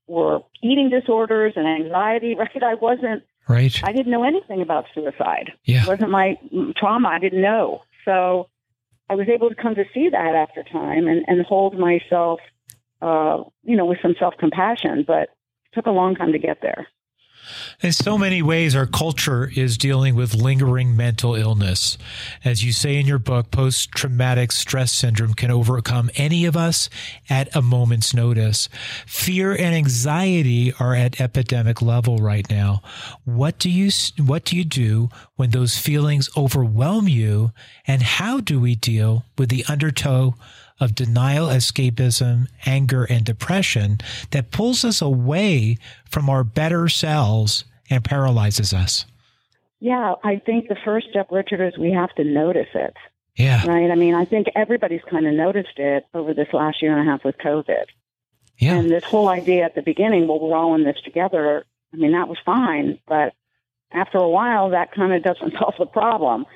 were 0.06 0.40
eating 0.62 0.88
disorders 0.88 1.54
and 1.56 1.66
anxiety, 1.66 2.34
right? 2.38 2.62
I 2.62 2.74
wasn't, 2.74 3.24
right. 3.48 3.78
I 3.84 3.92
didn't 3.92 4.12
know 4.12 4.24
anything 4.24 4.62
about 4.62 4.86
suicide. 4.94 5.52
Yeah. 5.64 5.82
It 5.82 5.88
wasn't 5.88 6.10
my 6.10 6.38
trauma. 6.76 7.08
I 7.08 7.18
didn't 7.18 7.42
know. 7.42 7.82
So 8.04 8.48
I 9.08 9.14
was 9.14 9.28
able 9.28 9.48
to 9.48 9.54
come 9.54 9.74
to 9.76 9.84
see 9.94 10.08
that 10.10 10.34
after 10.34 10.62
time 10.64 11.06
and, 11.06 11.24
and 11.28 11.44
hold 11.46 11.78
myself, 11.78 12.40
uh, 13.00 13.44
you 13.62 13.76
know, 13.76 13.86
with 13.86 13.98
some 14.02 14.14
self 14.18 14.34
compassion, 14.38 15.04
but 15.06 15.22
it 15.22 15.28
took 15.74 15.86
a 15.86 15.90
long 15.90 16.14
time 16.14 16.32
to 16.32 16.38
get 16.38 16.58
there. 16.62 16.88
In 17.82 17.92
so 17.92 18.16
many 18.16 18.42
ways, 18.42 18.74
our 18.74 18.86
culture 18.86 19.50
is 19.54 19.78
dealing 19.78 20.14
with 20.14 20.34
lingering 20.34 20.96
mental 20.96 21.34
illness. 21.34 21.98
As 22.44 22.64
you 22.64 22.72
say 22.72 22.96
in 22.98 23.06
your 23.06 23.18
book, 23.18 23.50
post 23.50 23.92
traumatic 23.92 24.52
stress 24.52 24.92
syndrome 24.92 25.34
can 25.34 25.50
overcome 25.50 26.10
any 26.16 26.44
of 26.44 26.56
us 26.56 26.88
at 27.28 27.54
a 27.54 27.62
moment's 27.62 28.14
notice. 28.14 28.68
Fear 29.06 29.52
and 29.52 29.74
anxiety 29.74 30.72
are 30.78 30.94
at 30.94 31.20
epidemic 31.20 31.82
level 31.82 32.18
right 32.18 32.48
now. 32.50 32.82
What 33.24 33.58
do 33.58 33.70
you, 33.70 33.90
what 34.18 34.44
do 34.44 34.56
you 34.56 34.64
do 34.64 35.10
when 35.36 35.50
those 35.50 35.78
feelings 35.78 36.30
overwhelm 36.36 37.08
you? 37.08 37.52
And 37.86 38.02
how 38.02 38.40
do 38.40 38.58
we 38.58 38.74
deal 38.74 39.24
with 39.38 39.48
the 39.48 39.64
undertow 39.68 40.34
of 40.80 40.94
denial, 40.94 41.48
escapism, 41.48 42.48
anger, 42.66 43.04
and 43.04 43.24
depression 43.24 43.98
that 44.30 44.50
pulls 44.50 44.84
us 44.84 45.00
away 45.00 45.78
from 46.08 46.28
our 46.28 46.44
better 46.44 46.88
selves 46.88 47.64
and 47.88 48.04
paralyzes 48.04 48.72
us. 48.72 49.06
Yeah, 49.80 50.14
I 50.24 50.36
think 50.36 50.68
the 50.68 50.76
first 50.84 51.08
step, 51.10 51.28
Richard, 51.30 51.60
is 51.60 51.78
we 51.78 51.92
have 51.92 52.14
to 52.16 52.24
notice 52.24 52.68
it. 52.74 52.94
Yeah. 53.36 53.66
Right? 53.66 53.90
I 53.90 53.94
mean, 53.94 54.14
I 54.14 54.24
think 54.24 54.48
everybody's 54.54 55.02
kind 55.10 55.26
of 55.26 55.34
noticed 55.34 55.78
it 55.78 56.06
over 56.14 56.32
this 56.32 56.48
last 56.52 56.80
year 56.80 56.96
and 56.96 57.06
a 57.06 57.10
half 57.10 57.24
with 57.24 57.36
COVID. 57.38 57.84
Yeah. 58.58 58.76
And 58.76 58.90
this 58.90 59.04
whole 59.04 59.28
idea 59.28 59.64
at 59.64 59.74
the 59.74 59.82
beginning, 59.82 60.26
well, 60.26 60.40
we're 60.40 60.56
all 60.56 60.74
in 60.74 60.84
this 60.84 60.96
together, 61.04 61.64
I 61.92 61.96
mean, 61.96 62.12
that 62.12 62.28
was 62.28 62.38
fine. 62.44 62.98
But 63.06 63.34
after 63.92 64.18
a 64.18 64.28
while, 64.28 64.70
that 64.70 64.92
kind 64.92 65.12
of 65.12 65.22
doesn't 65.22 65.52
solve 65.58 65.74
the 65.78 65.86
problem. 65.86 66.46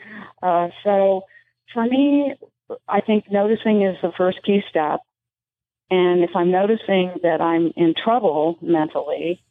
Uh, 0.42 0.68
so 0.82 1.24
for 1.72 1.84
me, 1.84 2.34
I 2.88 3.00
think 3.00 3.30
noticing 3.30 3.82
is 3.82 3.96
the 4.02 4.12
first 4.16 4.38
key 4.44 4.60
step. 4.68 5.00
And 5.90 6.22
if 6.22 6.30
I'm 6.34 6.50
noticing 6.50 7.14
that 7.22 7.40
I'm 7.40 7.72
in 7.76 7.94
trouble 8.02 8.58
mentally, 8.62 9.42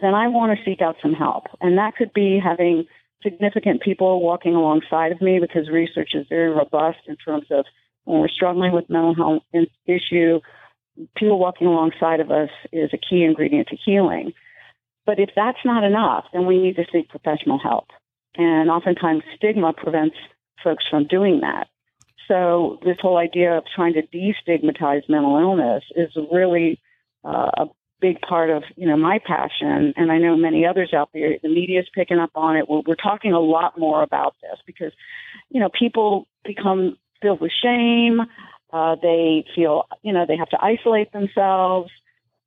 then 0.00 0.14
I 0.14 0.28
want 0.28 0.58
to 0.58 0.64
seek 0.64 0.82
out 0.82 0.96
some 1.00 1.12
help. 1.12 1.44
And 1.60 1.78
that 1.78 1.94
could 1.96 2.12
be 2.12 2.40
having 2.42 2.86
significant 3.22 3.80
people 3.80 4.20
walking 4.20 4.54
alongside 4.54 5.12
of 5.12 5.20
me 5.20 5.38
because 5.40 5.68
research 5.70 6.10
is 6.14 6.26
very 6.28 6.50
robust 6.50 6.98
in 7.06 7.16
terms 7.16 7.46
of 7.50 7.64
when 8.04 8.20
we're 8.20 8.28
struggling 8.28 8.72
with 8.72 8.90
mental 8.90 9.14
health 9.14 9.42
issue, 9.86 10.40
people 11.16 11.38
walking 11.38 11.66
alongside 11.66 12.20
of 12.20 12.30
us 12.30 12.50
is 12.72 12.90
a 12.92 12.98
key 12.98 13.24
ingredient 13.24 13.68
to 13.68 13.76
healing. 13.84 14.32
But 15.06 15.18
if 15.18 15.30
that's 15.34 15.58
not 15.64 15.84
enough, 15.84 16.24
then 16.32 16.46
we 16.46 16.58
need 16.58 16.76
to 16.76 16.84
seek 16.92 17.08
professional 17.08 17.58
help. 17.58 17.86
And 18.36 18.70
oftentimes 18.70 19.22
stigma 19.36 19.72
prevents 19.72 20.16
folks 20.62 20.84
from 20.90 21.06
doing 21.06 21.40
that. 21.40 21.68
So 22.28 22.78
this 22.84 22.96
whole 23.00 23.16
idea 23.16 23.56
of 23.56 23.64
trying 23.74 23.94
to 23.94 24.02
destigmatize 24.02 25.08
mental 25.08 25.38
illness 25.38 25.84
is 25.96 26.10
really 26.32 26.80
uh, 27.24 27.50
a 27.56 27.66
big 28.00 28.20
part 28.20 28.50
of 28.50 28.62
you 28.76 28.86
know 28.86 28.96
my 28.96 29.18
passion, 29.24 29.94
and 29.96 30.12
I 30.12 30.18
know 30.18 30.36
many 30.36 30.66
others 30.66 30.92
out 30.94 31.10
there. 31.12 31.36
The 31.42 31.48
media 31.48 31.80
is 31.80 31.86
picking 31.94 32.18
up 32.18 32.32
on 32.34 32.56
it. 32.56 32.68
We're, 32.68 32.82
we're 32.86 32.96
talking 32.96 33.32
a 33.32 33.40
lot 33.40 33.78
more 33.78 34.02
about 34.02 34.34
this 34.42 34.58
because 34.66 34.92
you 35.50 35.60
know 35.60 35.68
people 35.78 36.26
become 36.44 36.96
filled 37.22 37.40
with 37.40 37.52
shame. 37.62 38.20
Uh, 38.72 38.96
they 39.00 39.44
feel 39.54 39.84
you 40.02 40.12
know 40.12 40.24
they 40.26 40.36
have 40.36 40.50
to 40.50 40.58
isolate 40.62 41.12
themselves. 41.12 41.90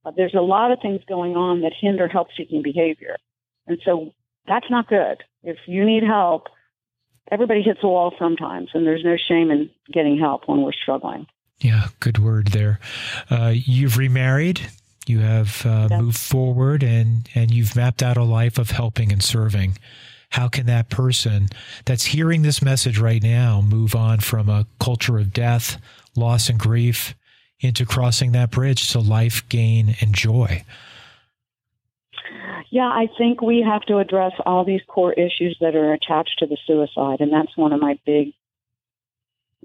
Uh, 0.06 0.12
there's 0.16 0.36
a 0.36 0.42
lot 0.42 0.72
of 0.72 0.80
things 0.82 1.02
going 1.08 1.36
on 1.36 1.62
that 1.62 1.74
hinder 1.80 2.08
help-seeking 2.08 2.62
behavior, 2.62 3.18
and 3.66 3.80
so 3.84 4.14
that's 4.48 4.70
not 4.70 4.88
good. 4.88 5.24
If 5.44 5.58
you 5.66 5.86
need 5.86 6.04
help, 6.04 6.48
everybody 7.32 7.62
hits 7.62 7.80
a 7.84 7.88
wall 7.88 8.14
sometimes, 8.20 8.70
and 8.74 8.86
there's 8.86 9.04
no 9.04 9.18
shame 9.18 9.52
in 9.52 9.70
getting 9.92 10.18
help 10.18 10.48
when 10.48 10.62
we're 10.62 10.72
struggling. 10.72 11.28
Yeah, 11.60 11.88
good 12.00 12.20
word 12.20 12.48
there. 12.50 12.80
Uh, 13.30 13.54
you've 13.56 13.98
remarried. 13.98 14.62
You 15.08 15.20
have 15.20 15.66
uh, 15.66 15.88
moved 15.90 16.18
forward, 16.18 16.84
and 16.84 17.28
and 17.34 17.52
you've 17.52 17.76
mapped 17.76 18.04
out 18.04 18.18
a 18.18 18.24
life 18.24 18.58
of 18.58 18.72
helping 18.72 19.12
and 19.12 19.24
serving. 19.24 19.78
How 20.32 20.50
can 20.50 20.66
that 20.66 20.90
person 20.90 21.48
that's 21.86 22.06
hearing 22.06 22.42
this 22.42 22.62
message 22.62 23.00
right 23.00 23.24
now 23.24 23.62
move 23.62 23.96
on 23.96 24.20
from 24.20 24.50
a 24.50 24.68
culture 24.80 25.18
of 25.18 25.32
death, 25.32 25.82
loss, 26.16 26.50
and 26.50 26.60
grief 26.60 27.16
into 27.60 27.86
crossing 27.86 28.34
that 28.34 28.52
bridge 28.52 28.92
to 28.92 29.00
life, 29.00 29.48
gain, 29.48 29.96
and 30.02 30.14
joy? 30.14 30.64
Yeah, 32.70 32.88
I 32.88 33.08
think 33.18 33.42
we 33.42 33.62
have 33.62 33.82
to 33.84 33.98
address 33.98 34.34
all 34.46 34.66
these 34.66 34.82
core 34.88 35.14
issues 35.14 35.58
that 35.62 35.76
are 35.76 35.94
attached 35.94 36.40
to 36.40 36.46
the 36.46 36.58
suicide, 36.66 37.22
and 37.22 37.32
that's 37.32 37.56
one 37.56 37.74
of 37.74 37.80
my 37.80 38.00
big, 38.06 38.34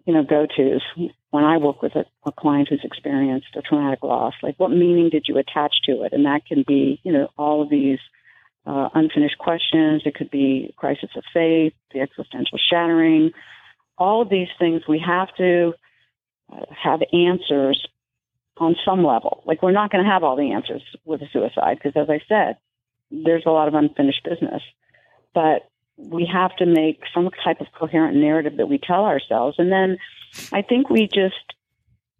you 0.05 0.15
know, 0.15 0.23
go-tos 0.23 0.83
when 1.31 1.45
I 1.45 1.57
work 1.57 1.83
with 1.83 1.97
a, 1.97 2.05
a 2.25 2.33
client 2.33 2.69
who's 2.69 2.85
experienced 2.85 3.49
a 3.57 3.63
traumatic 3.63 4.03
loss. 4.03 4.35
Like, 4.43 4.59
what 4.59 4.71
meaning 4.71 5.09
did 5.09 5.25
you 5.29 5.39
attach 5.39 5.75
to 5.87 6.03
it? 6.03 6.13
And 6.13 6.27
that 6.27 6.47
can 6.47 6.65
be, 6.67 7.01
you 7.03 7.13
know, 7.13 7.29
all 7.39 7.63
of 7.63 7.71
these 7.71 7.99
uh, 8.67 8.91
unfinished 8.95 9.39
questions. 9.39 10.03
It 10.05 10.15
could 10.15 10.31
be 10.31 10.75
crisis 10.77 11.11
of 11.17 11.25
faith, 11.33 11.73
the 11.93 12.01
existential 12.01 12.59
shattering. 12.71 13.33
All 13.99 14.23
of 14.23 14.29
these 14.29 14.49
things 14.59 14.83
we 14.87 15.03
have 15.05 15.35
to 15.37 15.75
uh, 16.53 16.65
have 16.71 17.01
answers 17.13 17.87
on 18.59 18.77
some 18.85 19.05
level. 19.05 19.43
Like, 19.47 19.63
we're 19.63 19.73
not 19.73 19.91
going 19.91 20.05
to 20.05 20.11
have 20.11 20.23
all 20.23 20.37
the 20.37 20.53
answers 20.53 20.83
with 21.05 21.23
a 21.23 21.29
suicide 21.33 21.79
because, 21.83 22.01
as 22.01 22.11
I 22.11 22.21
said, 22.29 22.57
there's 23.11 23.45
a 23.47 23.51
lot 23.51 23.69
of 23.69 23.75
unfinished 23.75 24.25
business. 24.25 24.63
but 25.35 25.69
we 25.97 26.29
have 26.33 26.55
to 26.57 26.67
make 26.67 27.01
some 27.15 27.29
type 27.45 27.61
of 27.61 27.67
coherent 27.79 28.17
narrative 28.17 28.57
that 28.57 28.69
we 28.69 28.79
tell 28.79 29.05
ourselves. 29.05 29.57
And 29.59 29.71
then 29.71 29.99
I 30.51 30.63
think 30.63 30.91
we 30.91 31.07
just 31.07 31.55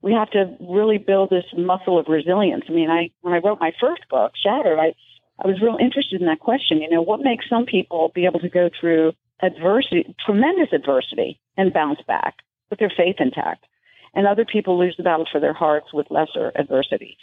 we 0.03 0.13
have 0.13 0.31
to 0.31 0.57
really 0.61 0.99
build 0.99 1.31
this 1.31 1.45
muscle 1.57 1.99
of 1.99 2.07
resilience. 2.09 2.65
I 2.69 2.73
mean, 2.73 2.91
I 2.91 3.11
when 3.23 3.35
I 3.35 3.39
wrote 3.39 3.61
my 3.61 3.73
first 3.81 4.03
book, 4.11 4.33
Shattered, 4.43 4.79
I 4.79 4.95
I 5.43 5.47
was 5.47 5.61
real 5.61 5.79
interested 5.81 6.21
in 6.21 6.27
that 6.27 6.41
question. 6.41 6.83
You 6.83 6.91
know, 6.91 7.03
what 7.03 7.21
makes 7.21 7.49
some 7.49 7.65
people 7.65 8.13
be 8.15 8.27
able 8.27 8.41
to 8.41 8.49
go 8.49 8.69
through 8.79 9.13
adversity, 9.41 10.15
tremendous 10.25 10.73
adversity, 10.73 11.41
and 11.57 11.73
bounce 11.73 12.01
back 12.07 12.37
with 12.71 12.79
their 12.79 12.93
faith 12.95 13.17
intact, 13.19 13.65
and 14.15 14.27
other 14.27 14.45
people 14.45 14.79
lose 14.79 14.95
the 14.97 15.03
battle 15.03 15.27
for 15.31 15.41
their 15.41 15.53
hearts 15.55 15.93
with 15.93 16.11
lesser 16.11 16.53
adversity. 16.55 17.17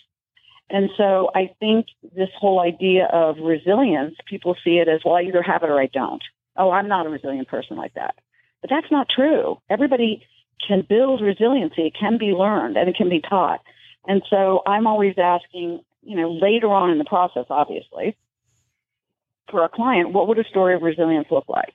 And 0.69 0.89
so 0.98 1.29
I 1.34 1.51
think 1.60 1.88
this 2.15 2.29
whole 2.38 2.60
idea 2.60 3.05
of 3.05 3.38
resilience, 3.41 4.15
people 4.27 4.55
see 4.63 4.77
it 4.77 4.88
as, 4.88 5.01
well, 5.03 5.15
I 5.15 5.24
either 5.24 5.41
have 5.41 5.63
it 5.63 5.69
or 5.69 5.79
I 5.79 5.88
don't. 5.88 6.24
Oh, 6.55 6.72
I'm 6.72 6.88
not 6.88 7.08
a 7.08 7.10
resilient 7.10 7.48
person 7.48 7.75
like 7.75 7.93
that. 7.96 8.15
But 8.62 8.69
that's 8.69 8.91
not 8.91 9.08
true. 9.10 9.60
Everybody 9.69 10.24
can 10.67 10.86
build 10.88 11.22
resiliency. 11.22 11.84
It 11.88 11.96
can 12.00 12.17
be 12.17 12.27
learned 12.27 12.77
and 12.77 12.89
it 12.89 12.96
can 12.96 13.10
be 13.10 13.22
taught. 13.22 13.62
And 14.08 14.22
so 14.29 14.62
I'm 14.65 14.86
always 14.86 15.15
asking, 15.17 15.81
you 16.03 16.15
know, 16.15 16.31
later 16.31 16.67
on 16.67 16.91
in 16.91 16.98
the 16.98 17.05
process, 17.05 17.46
obviously, 17.50 18.15
for 19.50 19.63
a 19.63 19.69
client, 19.69 20.13
what 20.13 20.27
would 20.27 20.39
a 20.39 20.43
story 20.43 20.75
of 20.75 20.81
resilience 20.81 21.27
look 21.31 21.48
like? 21.48 21.74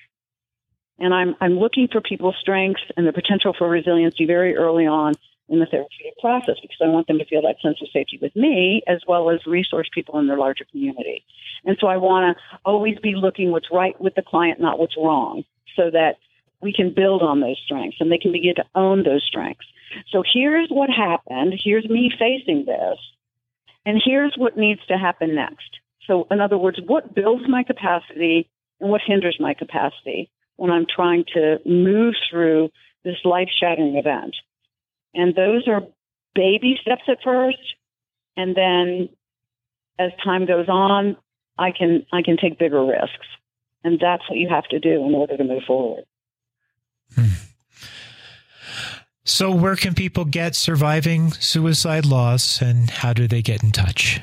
And 0.99 1.13
I'm, 1.13 1.35
I'm 1.41 1.59
looking 1.59 1.89
for 1.91 2.01
people's 2.01 2.37
strengths 2.41 2.83
and 2.97 3.07
the 3.07 3.13
potential 3.13 3.55
for 3.57 3.69
resiliency 3.69 4.27
very 4.27 4.57
early 4.57 4.87
on 4.87 5.15
in 5.49 5.59
the 5.59 5.67
therapeutic 5.67 6.19
process 6.21 6.57
because 6.63 6.79
I 6.81 6.89
want 6.89 7.07
them 7.07 7.19
to 7.19 7.25
feel 7.27 7.43
that 7.43 7.61
sense 7.61 7.79
of 7.83 7.89
safety 7.93 8.19
with 8.21 8.35
me 8.35 8.83
as 8.87 9.01
well 9.07 9.31
as 9.31 9.45
resource 9.47 9.89
people 9.93 10.19
in 10.19 10.27
their 10.27 10.39
larger 10.39 10.65
community. 10.71 11.25
And 11.65 11.77
so 11.81 11.87
I 11.87 11.99
want 11.99 12.37
to 12.37 12.61
always 12.65 12.99
be 12.99 13.15
looking 13.15 13.51
what's 13.51 13.71
right 13.71 13.99
with 14.01 14.15
the 14.15 14.23
client, 14.23 14.61
not 14.61 14.79
what's 14.79 14.97
wrong, 14.97 15.45
so 15.77 15.91
that 15.91 16.17
we 16.61 16.73
can 16.73 16.95
build 16.95 17.23
on 17.23 17.41
those 17.41 17.61
strengths 17.65 17.99
and 18.01 18.11
they 18.11 18.19
can 18.19 18.33
begin 18.33 18.55
to 18.55 18.65
own 18.75 19.03
those 19.03 19.25
strengths. 19.27 19.67
So 20.11 20.23
here's 20.33 20.69
what 20.71 20.89
happened. 20.91 21.55
Here's 21.63 21.89
me 21.89 22.11
facing 22.19 22.65
this. 22.65 22.99
And 23.87 24.01
here's 24.03 24.35
what 24.37 24.57
needs 24.57 24.81
to 24.87 24.97
happen 24.97 25.35
next. 25.35 25.79
So 26.07 26.27
in 26.31 26.41
other 26.41 26.57
words, 26.57 26.79
what 26.87 27.15
builds 27.15 27.45
my 27.49 27.65
capacity 27.65 28.49
and 28.81 28.91
what 28.91 29.03
hinders 29.07 29.37
my 29.39 29.55
capacity 29.55 30.31
when 30.57 30.71
I'm 30.71 30.87
trying 30.87 31.25
to 31.35 31.59
move 31.67 32.15
through 32.31 32.71
this 33.05 33.17
life 33.25 33.49
shattering 33.59 33.97
event. 33.97 34.35
And 35.15 35.35
those 35.35 35.69
are 35.69 35.83
baby 36.35 36.79
steps 36.81 37.03
at 37.09 37.19
first. 37.23 37.59
And 38.37 38.57
then 38.57 39.09
as 39.99 40.11
time 40.25 40.47
goes 40.47 40.69
on, 40.69 41.17
I 41.59 41.71
can, 41.71 42.07
I 42.13 42.23
can 42.23 42.37
take 42.37 42.59
bigger 42.59 42.85
risks. 42.85 43.27
And 43.85 44.01
that's 44.01 44.29
what 44.29 44.39
you 44.39 44.49
have 44.49 44.65
to 44.69 44.81
do 44.81 45.07
in 45.07 45.15
order 45.15 45.37
to 45.37 45.45
move 45.45 45.63
forward. 45.67 46.05
Hmm. 47.15 47.27
So, 49.27 49.55
where 49.55 49.77
can 49.77 49.95
people 49.95 50.25
get 50.25 50.55
surviving 50.55 51.33
suicide 51.33 52.05
loss 52.05 52.61
and 52.61 52.91
how 52.91 53.13
do 53.13 53.27
they 53.27 53.41
get 53.41 53.63
in 53.63 53.73
touch? 53.73 54.21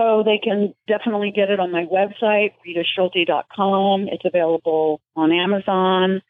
So, 0.00 0.22
they 0.24 0.38
can 0.42 0.74
definitely 0.88 1.30
get 1.30 1.50
it 1.50 1.60
on 1.60 1.70
my 1.70 1.84
website, 1.84 2.52
ritaschulte.com. 2.66 4.08
It's 4.08 4.24
available 4.24 5.00
on 5.14 5.30
Amazon. 5.30 6.22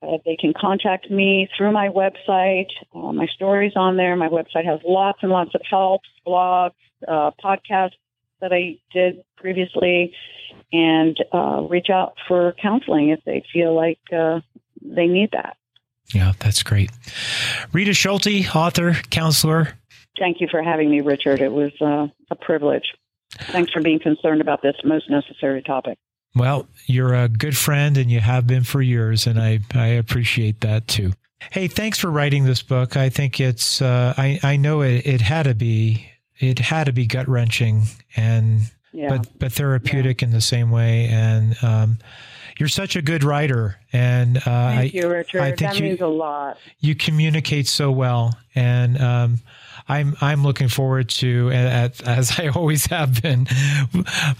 Uh, 0.00 0.18
they 0.24 0.36
can 0.36 0.52
contact 0.58 1.10
me 1.10 1.48
through 1.56 1.72
my 1.72 1.88
website. 1.88 2.68
Uh, 2.94 3.12
my 3.12 3.26
story's 3.34 3.72
on 3.74 3.96
there. 3.96 4.14
My 4.14 4.28
website 4.28 4.64
has 4.64 4.78
lots 4.86 5.18
and 5.22 5.32
lots 5.32 5.52
of 5.54 5.62
helps, 5.68 6.08
blogs, 6.24 6.74
uh, 7.08 7.32
podcasts 7.44 7.96
that 8.40 8.52
I 8.52 8.78
did 8.92 9.24
previously, 9.36 10.14
and 10.72 11.16
uh, 11.32 11.62
reach 11.68 11.88
out 11.90 12.14
for 12.28 12.54
counseling 12.62 13.08
if 13.08 13.18
they 13.24 13.42
feel 13.52 13.74
like 13.74 13.98
uh, 14.16 14.40
they 14.80 15.06
need 15.06 15.30
that. 15.32 15.56
Yeah, 16.14 16.34
that's 16.38 16.62
great. 16.62 16.90
Rita 17.72 17.94
Schulte, 17.94 18.54
author, 18.54 18.94
counselor. 19.10 19.76
Thank 20.18 20.40
you 20.40 20.46
for 20.48 20.62
having 20.62 20.88
me, 20.88 21.00
Richard. 21.00 21.40
It 21.40 21.52
was 21.52 21.72
uh, 21.80 22.06
a 22.30 22.36
privilege. 22.36 22.84
Thanks 23.30 23.72
for 23.72 23.82
being 23.82 23.98
concerned 23.98 24.40
about 24.40 24.62
this 24.62 24.76
most 24.84 25.10
necessary 25.10 25.62
topic. 25.62 25.98
Well, 26.34 26.68
you're 26.86 27.14
a 27.14 27.28
good 27.28 27.56
friend 27.56 27.96
and 27.96 28.10
you 28.10 28.20
have 28.20 28.46
been 28.46 28.64
for 28.64 28.82
years, 28.82 29.26
and 29.26 29.40
I, 29.40 29.60
I 29.74 29.86
appreciate 29.86 30.60
that 30.60 30.88
too. 30.88 31.12
Hey, 31.50 31.68
thanks 31.68 31.98
for 31.98 32.10
writing 32.10 32.44
this 32.44 32.62
book. 32.62 32.96
I 32.96 33.08
think 33.08 33.40
it's, 33.40 33.80
uh, 33.80 34.14
I, 34.16 34.40
I 34.42 34.56
know 34.56 34.82
it, 34.82 35.06
it 35.06 35.20
had 35.20 35.44
to 35.44 35.54
be, 35.54 36.10
it 36.38 36.58
had 36.58 36.84
to 36.84 36.92
be 36.92 37.06
gut 37.06 37.28
wrenching 37.28 37.84
and, 38.16 38.62
yeah. 38.92 39.08
but, 39.08 39.38
but 39.38 39.52
therapeutic 39.52 40.20
yeah. 40.20 40.28
in 40.28 40.32
the 40.32 40.40
same 40.40 40.70
way. 40.70 41.06
And, 41.06 41.56
um, 41.62 41.98
you're 42.58 42.68
such 42.68 42.96
a 42.96 43.02
good 43.02 43.22
writer, 43.22 43.76
and 43.92 44.36
uh, 44.38 44.40
thank 44.40 44.92
I, 44.92 44.98
you, 44.98 45.08
Richard. 45.08 45.42
I 45.42 45.48
think 45.50 45.58
that 45.58 45.76
you, 45.76 45.84
means 45.84 46.00
a 46.00 46.08
lot. 46.08 46.58
You 46.80 46.96
communicate 46.96 47.68
so 47.68 47.92
well, 47.92 48.36
and 48.56 49.00
um, 49.00 49.38
I'm 49.88 50.16
I'm 50.20 50.42
looking 50.42 50.68
forward 50.68 51.08
to, 51.10 51.50
as 51.50 52.38
I 52.38 52.48
always 52.48 52.86
have 52.86 53.22
been, 53.22 53.46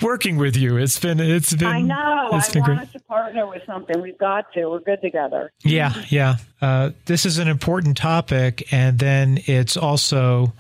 working 0.03 0.37
with 0.37 0.57
you. 0.57 0.77
It's 0.77 0.99
been 0.99 1.21
it's 1.21 1.55
been. 1.55 1.67
I 1.67 1.81
know. 1.81 2.31
It's 2.33 2.51
I 2.51 2.53
been 2.53 2.63
want 2.63 2.75
great. 2.75 2.87
us 2.87 2.93
to 2.93 3.01
partner 3.01 3.47
with 3.47 3.63
something. 3.67 4.01
We've 4.01 4.19
got 4.19 4.53
to. 4.53 4.69
We're 4.69 4.81
good 4.81 5.01
together. 5.01 5.51
Yeah, 5.65 5.95
yeah. 6.09 6.37
Uh, 6.61 6.91
this 7.07 7.25
is 7.25 7.39
an 7.39 7.49
important 7.49 7.97
topic, 7.97 8.73
and 8.73 8.99
then 8.99 9.41
it's 9.47 9.77
also. 9.77 10.53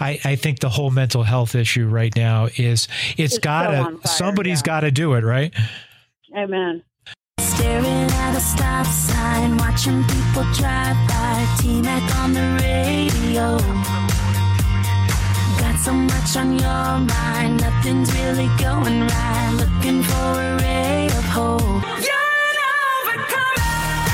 I, 0.00 0.18
I, 0.24 0.36
think 0.36 0.58
the 0.58 0.70
whole 0.70 0.90
mental 0.90 1.22
health 1.22 1.54
issue 1.54 1.86
right 1.86 2.12
now 2.16 2.46
is 2.46 2.88
it's, 3.10 3.34
it's 3.34 3.38
gotta 3.38 3.84
so 3.84 4.00
somebody's 4.04 4.60
yeah. 4.60 4.66
gotta 4.66 4.90
do 4.90 5.12
it, 5.14 5.22
right? 5.22 5.54
Amen. 6.36 6.82
Staring 7.38 7.84
at 7.86 8.36
a 8.36 8.40
stop 8.40 8.86
sign, 8.86 9.56
watching 9.58 10.02
people 10.04 10.44
drive 10.54 10.96
by. 11.08 11.56
T-Mac 11.60 12.16
on 12.16 12.32
the 12.32 12.58
radio. 12.60 14.01
So 15.84 15.92
much 15.92 16.36
on 16.36 16.52
your 16.60 16.98
mind, 17.00 17.60
nothing's 17.60 18.12
really 18.14 18.46
going 18.56 19.00
right. 19.00 19.54
Looking 19.58 20.00
for 20.04 20.14
a 20.14 20.58
ray 20.62 21.06
of 21.06 21.24
hope. 21.24 21.82
Yeah! 22.00 22.21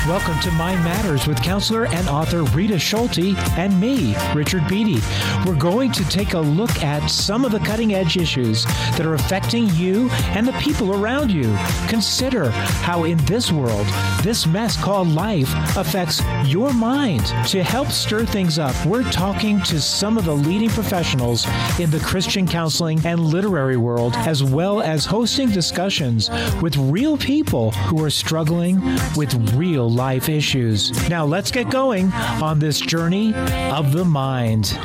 Welcome 0.09 0.39
to 0.39 0.51
Mind 0.53 0.83
Matters 0.83 1.27
with 1.27 1.39
counselor 1.43 1.85
and 1.85 2.09
author 2.09 2.41
Rita 2.41 2.79
Schulte 2.79 3.37
and 3.59 3.79
me, 3.79 4.15
Richard 4.33 4.67
Beatty. 4.67 4.99
We're 5.45 5.55
going 5.55 5.91
to 5.91 6.03
take 6.09 6.33
a 6.33 6.39
look 6.39 6.81
at 6.81 7.05
some 7.11 7.45
of 7.45 7.51
the 7.51 7.59
cutting 7.59 7.93
edge 7.93 8.17
issues 8.17 8.65
that 8.65 9.05
are 9.05 9.13
affecting 9.13 9.69
you 9.75 10.09
and 10.33 10.47
the 10.47 10.53
people 10.53 10.95
around 10.95 11.29
you. 11.29 11.55
Consider 11.87 12.49
how, 12.49 13.03
in 13.03 13.19
this 13.25 13.51
world, 13.51 13.85
this 14.23 14.47
mess 14.47 14.75
called 14.81 15.09
life 15.09 15.53
affects 15.77 16.23
your 16.43 16.73
mind. 16.73 17.27
To 17.49 17.61
help 17.61 17.89
stir 17.89 18.25
things 18.25 18.57
up, 18.57 18.75
we're 18.87 19.09
talking 19.11 19.61
to 19.61 19.79
some 19.79 20.17
of 20.17 20.25
the 20.25 20.35
leading 20.35 20.69
professionals 20.69 21.45
in 21.79 21.91
the 21.91 21.99
Christian 21.99 22.47
counseling 22.47 22.99
and 23.05 23.19
literary 23.19 23.77
world, 23.77 24.15
as 24.15 24.43
well 24.43 24.81
as 24.81 25.05
hosting 25.05 25.51
discussions 25.51 26.31
with 26.63 26.75
real 26.77 27.15
people 27.15 27.69
who 27.71 28.03
are 28.03 28.09
struggling 28.09 28.81
with 29.15 29.35
real 29.53 29.98
life 29.99 30.29
issues. 30.29 31.09
Now 31.09 31.25
let's 31.25 31.51
get 31.51 31.69
going 31.69 32.09
on 32.41 32.59
this 32.59 32.79
journey 32.79 33.33
of 33.33 33.91
the 33.91 34.05
mind. 34.05 34.77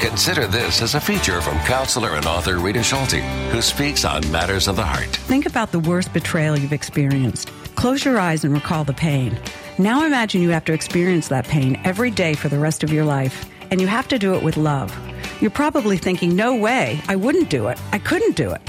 Consider 0.00 0.46
this 0.46 0.82
as 0.82 0.94
a 0.94 1.00
feature 1.00 1.40
from 1.40 1.58
counselor 1.60 2.10
and 2.16 2.26
author 2.26 2.58
Rita 2.58 2.82
Schulte, 2.82 3.22
who 3.52 3.62
speaks 3.62 4.04
on 4.04 4.30
matters 4.30 4.68
of 4.68 4.76
the 4.76 4.84
heart. 4.84 5.08
Think 5.08 5.46
about 5.46 5.72
the 5.72 5.80
worst 5.80 6.12
betrayal 6.12 6.58
you've 6.58 6.74
experienced. 6.74 7.50
Close 7.74 8.04
your 8.04 8.18
eyes 8.18 8.44
and 8.44 8.52
recall 8.52 8.84
the 8.84 8.92
pain. 8.92 9.38
Now 9.78 10.04
imagine 10.04 10.42
you 10.42 10.50
have 10.50 10.66
to 10.66 10.74
experience 10.74 11.28
that 11.28 11.46
pain 11.46 11.80
every 11.84 12.10
day 12.10 12.34
for 12.34 12.50
the 12.50 12.58
rest 12.58 12.84
of 12.84 12.92
your 12.92 13.06
life, 13.06 13.48
and 13.70 13.80
you 13.80 13.86
have 13.86 14.08
to 14.08 14.18
do 14.18 14.34
it 14.34 14.42
with 14.42 14.58
love. 14.58 14.94
You're 15.40 15.50
probably 15.50 15.96
thinking, 15.96 16.36
no 16.36 16.54
way, 16.54 17.00
I 17.08 17.16
wouldn't 17.16 17.48
do 17.48 17.68
it. 17.68 17.80
I 17.92 17.98
couldn't 17.98 18.36
do 18.36 18.50
it. 18.50 18.60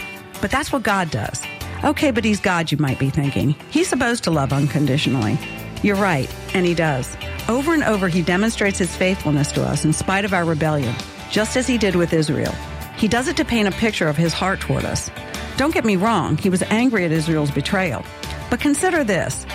But 0.43 0.51
that's 0.51 0.73
what 0.73 0.84
God 0.84 1.10
does. 1.10 1.41
Okay, 1.86 2.12
but 2.12 2.25
He's 2.25 2.41
God, 2.41 2.69
you 2.69 2.77
might 2.77 2.99
be 2.99 3.10
thinking. 3.10 3.56
He's 3.69 3.88
supposed 3.88 4.25
to 4.25 4.32
love 4.32 4.51
unconditionally. 4.51 5.39
You're 5.84 5.95
right, 5.95 6.29
and 6.53 6.65
He 6.65 6.73
does. 6.73 7.15
Over 7.47 7.73
and 7.73 7.82
over, 7.82 8.10
He 8.10 8.21
demonstrates 8.21 8.77
His 8.77 8.93
faithfulness 8.93 9.53
to 9.53 9.63
us 9.63 9.86
in 9.86 9.93
spite 9.93 10.25
of 10.25 10.34
our 10.34 10.43
rebellion, 10.43 10.93
just 11.32 11.56
as 11.56 11.65
He 11.65 11.77
did 11.77 11.95
with 11.95 12.12
Israel. 12.12 12.51
He 12.97 13.08
does 13.08 13.29
it 13.29 13.38
to 13.38 13.45
paint 13.45 13.69
a 13.69 13.77
picture 13.79 14.10
of 14.10 14.17
His 14.17 14.34
heart 14.34 14.60
toward 14.60 14.84
us. 14.84 15.10
Don't 15.56 15.73
get 15.73 15.86
me 15.86 15.95
wrong, 15.95 16.36
He 16.36 16.49
was 16.49 16.62
angry 16.63 17.06
at 17.06 17.13
Israel's 17.13 17.49
betrayal. 17.49 18.03
But 18.49 18.60
consider 18.60 19.06
this. 19.06 19.45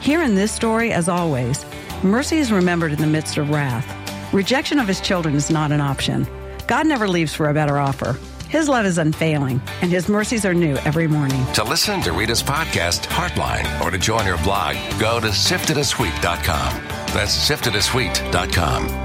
Here 0.00 0.22
in 0.22 0.34
this 0.34 0.50
story, 0.50 0.92
as 0.92 1.10
always, 1.10 1.66
mercy 2.02 2.38
is 2.38 2.50
remembered 2.50 2.92
in 2.92 3.02
the 3.02 3.06
midst 3.06 3.36
of 3.36 3.50
wrath. 3.50 4.32
Rejection 4.32 4.78
of 4.78 4.88
His 4.88 5.02
children 5.02 5.34
is 5.34 5.50
not 5.50 5.72
an 5.72 5.82
option. 5.82 6.26
God 6.66 6.86
never 6.86 7.06
leaves 7.06 7.34
for 7.34 7.50
a 7.50 7.54
better 7.54 7.76
offer. 7.76 8.18
His 8.48 8.66
love 8.66 8.86
is 8.86 8.96
unfailing, 8.96 9.60
and 9.82 9.90
His 9.92 10.08
mercies 10.08 10.46
are 10.46 10.54
new 10.54 10.76
every 10.86 11.06
morning. 11.06 11.44
To 11.52 11.64
listen 11.64 12.00
to 12.00 12.12
Rita's 12.12 12.42
podcast, 12.42 13.06
Heartline, 13.06 13.84
or 13.84 13.90
to 13.90 13.98
join 13.98 14.24
her 14.24 14.42
blog, 14.42 14.74
go 14.98 15.20
to 15.20 15.26
siftedaswheat.com. 15.28 16.82
That's 17.12 17.50
siftedaswheat.com. 17.50 19.04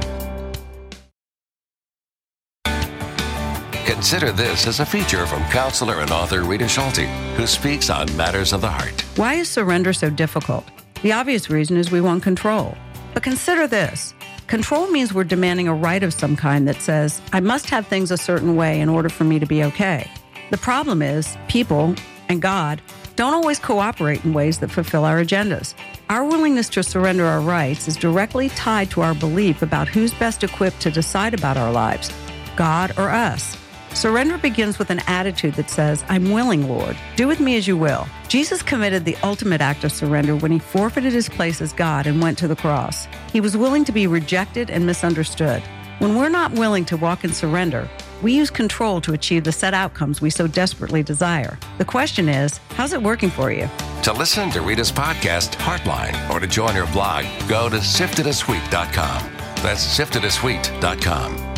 Consider 3.85 4.31
this 4.31 4.65
as 4.65 4.79
a 4.79 4.85
feature 4.85 5.25
from 5.25 5.43
counselor 5.45 5.99
and 5.99 6.11
author 6.11 6.43
Rita 6.43 6.69
Schulte, 6.69 7.07
who 7.35 7.45
speaks 7.45 7.89
on 7.89 8.15
matters 8.15 8.53
of 8.53 8.61
the 8.61 8.69
heart. 8.69 9.01
Why 9.17 9.33
is 9.35 9.49
surrender 9.49 9.91
so 9.91 10.09
difficult? 10.09 10.65
The 11.01 11.11
obvious 11.11 11.49
reason 11.49 11.75
is 11.75 11.91
we 11.91 11.99
want 11.99 12.23
control. 12.23 12.77
But 13.13 13.23
consider 13.23 13.67
this 13.67 14.13
control 14.47 14.89
means 14.89 15.13
we're 15.13 15.23
demanding 15.23 15.67
a 15.67 15.73
right 15.73 16.03
of 16.03 16.13
some 16.13 16.35
kind 16.35 16.67
that 16.67 16.81
says, 16.81 17.21
I 17.31 17.39
must 17.39 17.69
have 17.69 17.87
things 17.87 18.11
a 18.11 18.17
certain 18.17 18.55
way 18.55 18.79
in 18.79 18.89
order 18.89 19.09
for 19.09 19.23
me 19.23 19.39
to 19.39 19.45
be 19.45 19.63
okay. 19.63 20.09
The 20.51 20.57
problem 20.57 21.01
is, 21.01 21.37
people 21.47 21.95
and 22.29 22.41
God 22.41 22.81
don't 23.15 23.33
always 23.33 23.59
cooperate 23.59 24.23
in 24.25 24.33
ways 24.33 24.59
that 24.59 24.71
fulfill 24.71 25.05
our 25.05 25.23
agendas. 25.23 25.73
Our 26.09 26.25
willingness 26.25 26.69
to 26.69 26.83
surrender 26.83 27.25
our 27.25 27.41
rights 27.41 27.87
is 27.87 27.95
directly 27.95 28.49
tied 28.49 28.89
to 28.91 29.01
our 29.01 29.13
belief 29.13 29.61
about 29.61 29.87
who's 29.87 30.13
best 30.13 30.43
equipped 30.43 30.81
to 30.81 30.91
decide 30.91 31.33
about 31.33 31.57
our 31.57 31.71
lives 31.71 32.11
God 32.55 32.93
or 32.97 33.09
us. 33.09 33.57
Surrender 33.93 34.37
begins 34.37 34.79
with 34.79 34.89
an 34.89 35.01
attitude 35.07 35.53
that 35.53 35.69
says, 35.69 36.03
I'm 36.09 36.31
willing, 36.31 36.67
Lord. 36.67 36.97
Do 37.15 37.27
with 37.27 37.39
me 37.39 37.55
as 37.57 37.67
you 37.67 37.77
will. 37.77 38.07
Jesus 38.27 38.63
committed 38.63 39.05
the 39.05 39.15
ultimate 39.23 39.61
act 39.61 39.83
of 39.83 39.91
surrender 39.91 40.35
when 40.35 40.51
he 40.51 40.59
forfeited 40.59 41.13
his 41.13 41.29
place 41.29 41.61
as 41.61 41.73
God 41.73 42.07
and 42.07 42.21
went 42.21 42.37
to 42.39 42.47
the 42.47 42.55
cross. 42.55 43.07
He 43.31 43.39
was 43.39 43.55
willing 43.55 43.85
to 43.85 43.91
be 43.91 44.07
rejected 44.07 44.69
and 44.71 44.85
misunderstood. 44.85 45.61
When 45.99 46.15
we're 46.15 46.29
not 46.29 46.51
willing 46.53 46.85
to 46.85 46.97
walk 46.97 47.23
in 47.23 47.31
surrender, 47.31 47.87
we 48.23 48.33
use 48.35 48.49
control 48.49 48.99
to 49.01 49.13
achieve 49.13 49.43
the 49.43 49.51
set 49.51 49.73
outcomes 49.73 50.21
we 50.21 50.31
so 50.31 50.47
desperately 50.47 51.03
desire. 51.03 51.59
The 51.77 51.85
question 51.85 52.27
is, 52.29 52.57
how's 52.69 52.93
it 52.93 53.01
working 53.01 53.29
for 53.29 53.51
you? 53.51 53.69
To 54.03 54.13
listen 54.13 54.49
to 54.51 54.61
Rita's 54.61 54.91
podcast, 54.91 55.55
Heartline, 55.55 56.29
or 56.31 56.39
to 56.39 56.47
join 56.47 56.73
her 56.73 56.91
blog, 56.91 57.25
go 57.47 57.69
to 57.69 57.77
siftedaswheat.com. 57.77 59.31
That's 59.61 59.99
siftedaswheat.com. 59.99 61.52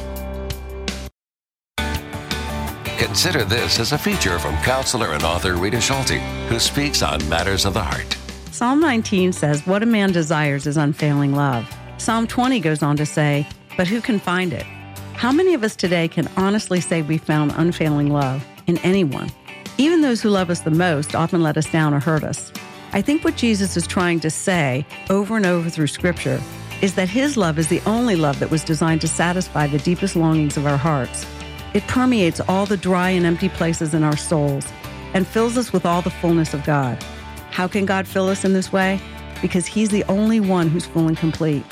Consider 3.16 3.46
this 3.46 3.80
as 3.80 3.94
a 3.94 3.98
feature 3.98 4.38
from 4.38 4.58
counselor 4.58 5.14
and 5.14 5.24
author 5.24 5.54
Rita 5.54 5.80
Schulte, 5.80 6.20
who 6.50 6.60
speaks 6.60 7.02
on 7.02 7.18
matters 7.30 7.64
of 7.64 7.74
the 7.74 7.82
heart. 7.82 8.18
Psalm 8.52 8.82
19 8.82 9.32
says, 9.32 9.66
What 9.66 9.82
a 9.82 9.86
man 9.86 10.12
desires 10.12 10.68
is 10.68 10.76
unfailing 10.76 11.34
love. 11.34 11.66
Psalm 11.98 12.28
20 12.28 12.60
goes 12.60 12.84
on 12.84 12.98
to 12.98 13.06
say, 13.06 13.48
But 13.78 13.88
who 13.88 14.02
can 14.02 14.20
find 14.20 14.52
it? 14.52 14.66
How 15.14 15.32
many 15.32 15.54
of 15.54 15.64
us 15.64 15.78
today 15.78 16.10
can 16.10 16.28
honestly 16.36 16.82
say 16.82 17.04
we 17.04 17.18
found 17.18 17.54
unfailing 17.56 18.12
love 18.12 18.46
in 18.68 18.80
anyone? 18.80 19.32
Even 19.78 20.02
those 20.02 20.22
who 20.22 20.30
love 20.30 20.50
us 20.50 20.60
the 20.60 20.72
most 20.72 21.16
often 21.16 21.42
let 21.42 21.56
us 21.56 21.72
down 21.72 21.94
or 21.94 22.02
hurt 22.02 22.26
us. 22.26 22.52
I 22.92 23.02
think 23.02 23.24
what 23.24 23.38
Jesus 23.38 23.78
is 23.78 23.88
trying 23.88 24.20
to 24.20 24.30
say 24.30 24.86
over 25.10 25.38
and 25.38 25.46
over 25.46 25.70
through 25.70 25.88
Scripture 25.88 26.42
is 26.82 26.96
that 26.96 27.08
His 27.08 27.38
love 27.38 27.60
is 27.60 27.70
the 27.70 27.82
only 27.86 28.18
love 28.18 28.40
that 28.40 28.52
was 28.52 28.66
designed 28.66 29.00
to 29.00 29.08
satisfy 29.08 29.68
the 29.68 29.80
deepest 29.80 30.18
longings 30.18 30.58
of 30.58 30.66
our 30.66 30.76
hearts. 30.76 31.26
It 31.76 31.86
permeates 31.88 32.40
all 32.40 32.66
the 32.66 32.78
dry 32.78 33.10
and 33.10 33.26
empty 33.26 33.50
places 33.50 33.94
in 33.94 34.02
our 34.02 34.16
souls 34.16 34.66
and 35.14 35.28
fills 35.28 35.58
us 35.58 35.74
with 35.74 35.86
all 35.86 36.02
the 36.02 36.10
fullness 36.10 36.54
of 36.54 36.64
God. 36.64 37.04
How 37.52 37.68
can 37.68 37.86
God 37.86 38.08
fill 38.08 38.30
us 38.30 38.46
in 38.46 38.54
this 38.54 38.72
way? 38.72 38.98
Because 39.42 39.66
He's 39.66 39.90
the 39.90 40.06
only 40.06 40.40
one 40.40 40.70
who's 40.70 40.86
full 40.86 41.10
and 41.10 41.18
complete. 41.18 41.66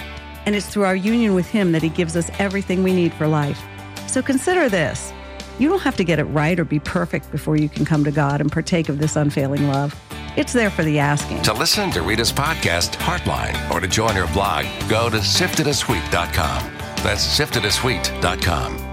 And 0.45 0.55
it's 0.55 0.67
through 0.67 0.83
our 0.83 0.95
union 0.95 1.35
with 1.35 1.49
Him 1.49 1.71
that 1.71 1.81
He 1.81 1.87
gives 1.87 2.17
us 2.17 2.29
everything 2.37 2.83
we 2.83 2.93
need 2.93 3.13
for 3.13 3.27
life. 3.27 3.63
So 4.07 4.21
consider 4.21 4.67
this 4.67 5.13
you 5.57 5.69
don't 5.69 5.81
have 5.81 5.95
to 5.95 6.03
get 6.03 6.19
it 6.19 6.25
right 6.25 6.59
or 6.59 6.65
be 6.65 6.79
perfect 6.79 7.31
before 7.31 7.55
you 7.55 7.69
can 7.69 7.85
come 7.85 8.03
to 8.03 8.11
God 8.11 8.41
and 8.41 8.51
partake 8.51 8.89
of 8.89 8.99
this 8.99 9.15
unfailing 9.15 9.69
love. 9.69 9.95
It's 10.35 10.51
there 10.51 10.69
for 10.69 10.83
the 10.83 10.99
asking. 10.99 11.43
To 11.43 11.53
listen 11.53 11.91
to 11.91 12.01
Rita's 12.01 12.33
podcast, 12.33 12.95
Heartline, 12.95 13.71
or 13.71 13.79
to 13.79 13.87
join 13.87 14.15
her 14.15 14.27
blog, 14.33 14.65
go 14.89 15.09
to 15.09 15.17
siftedaswheat.com. 15.17 16.73
That's 17.03 17.39
siftedaswheat.com. 17.39 18.92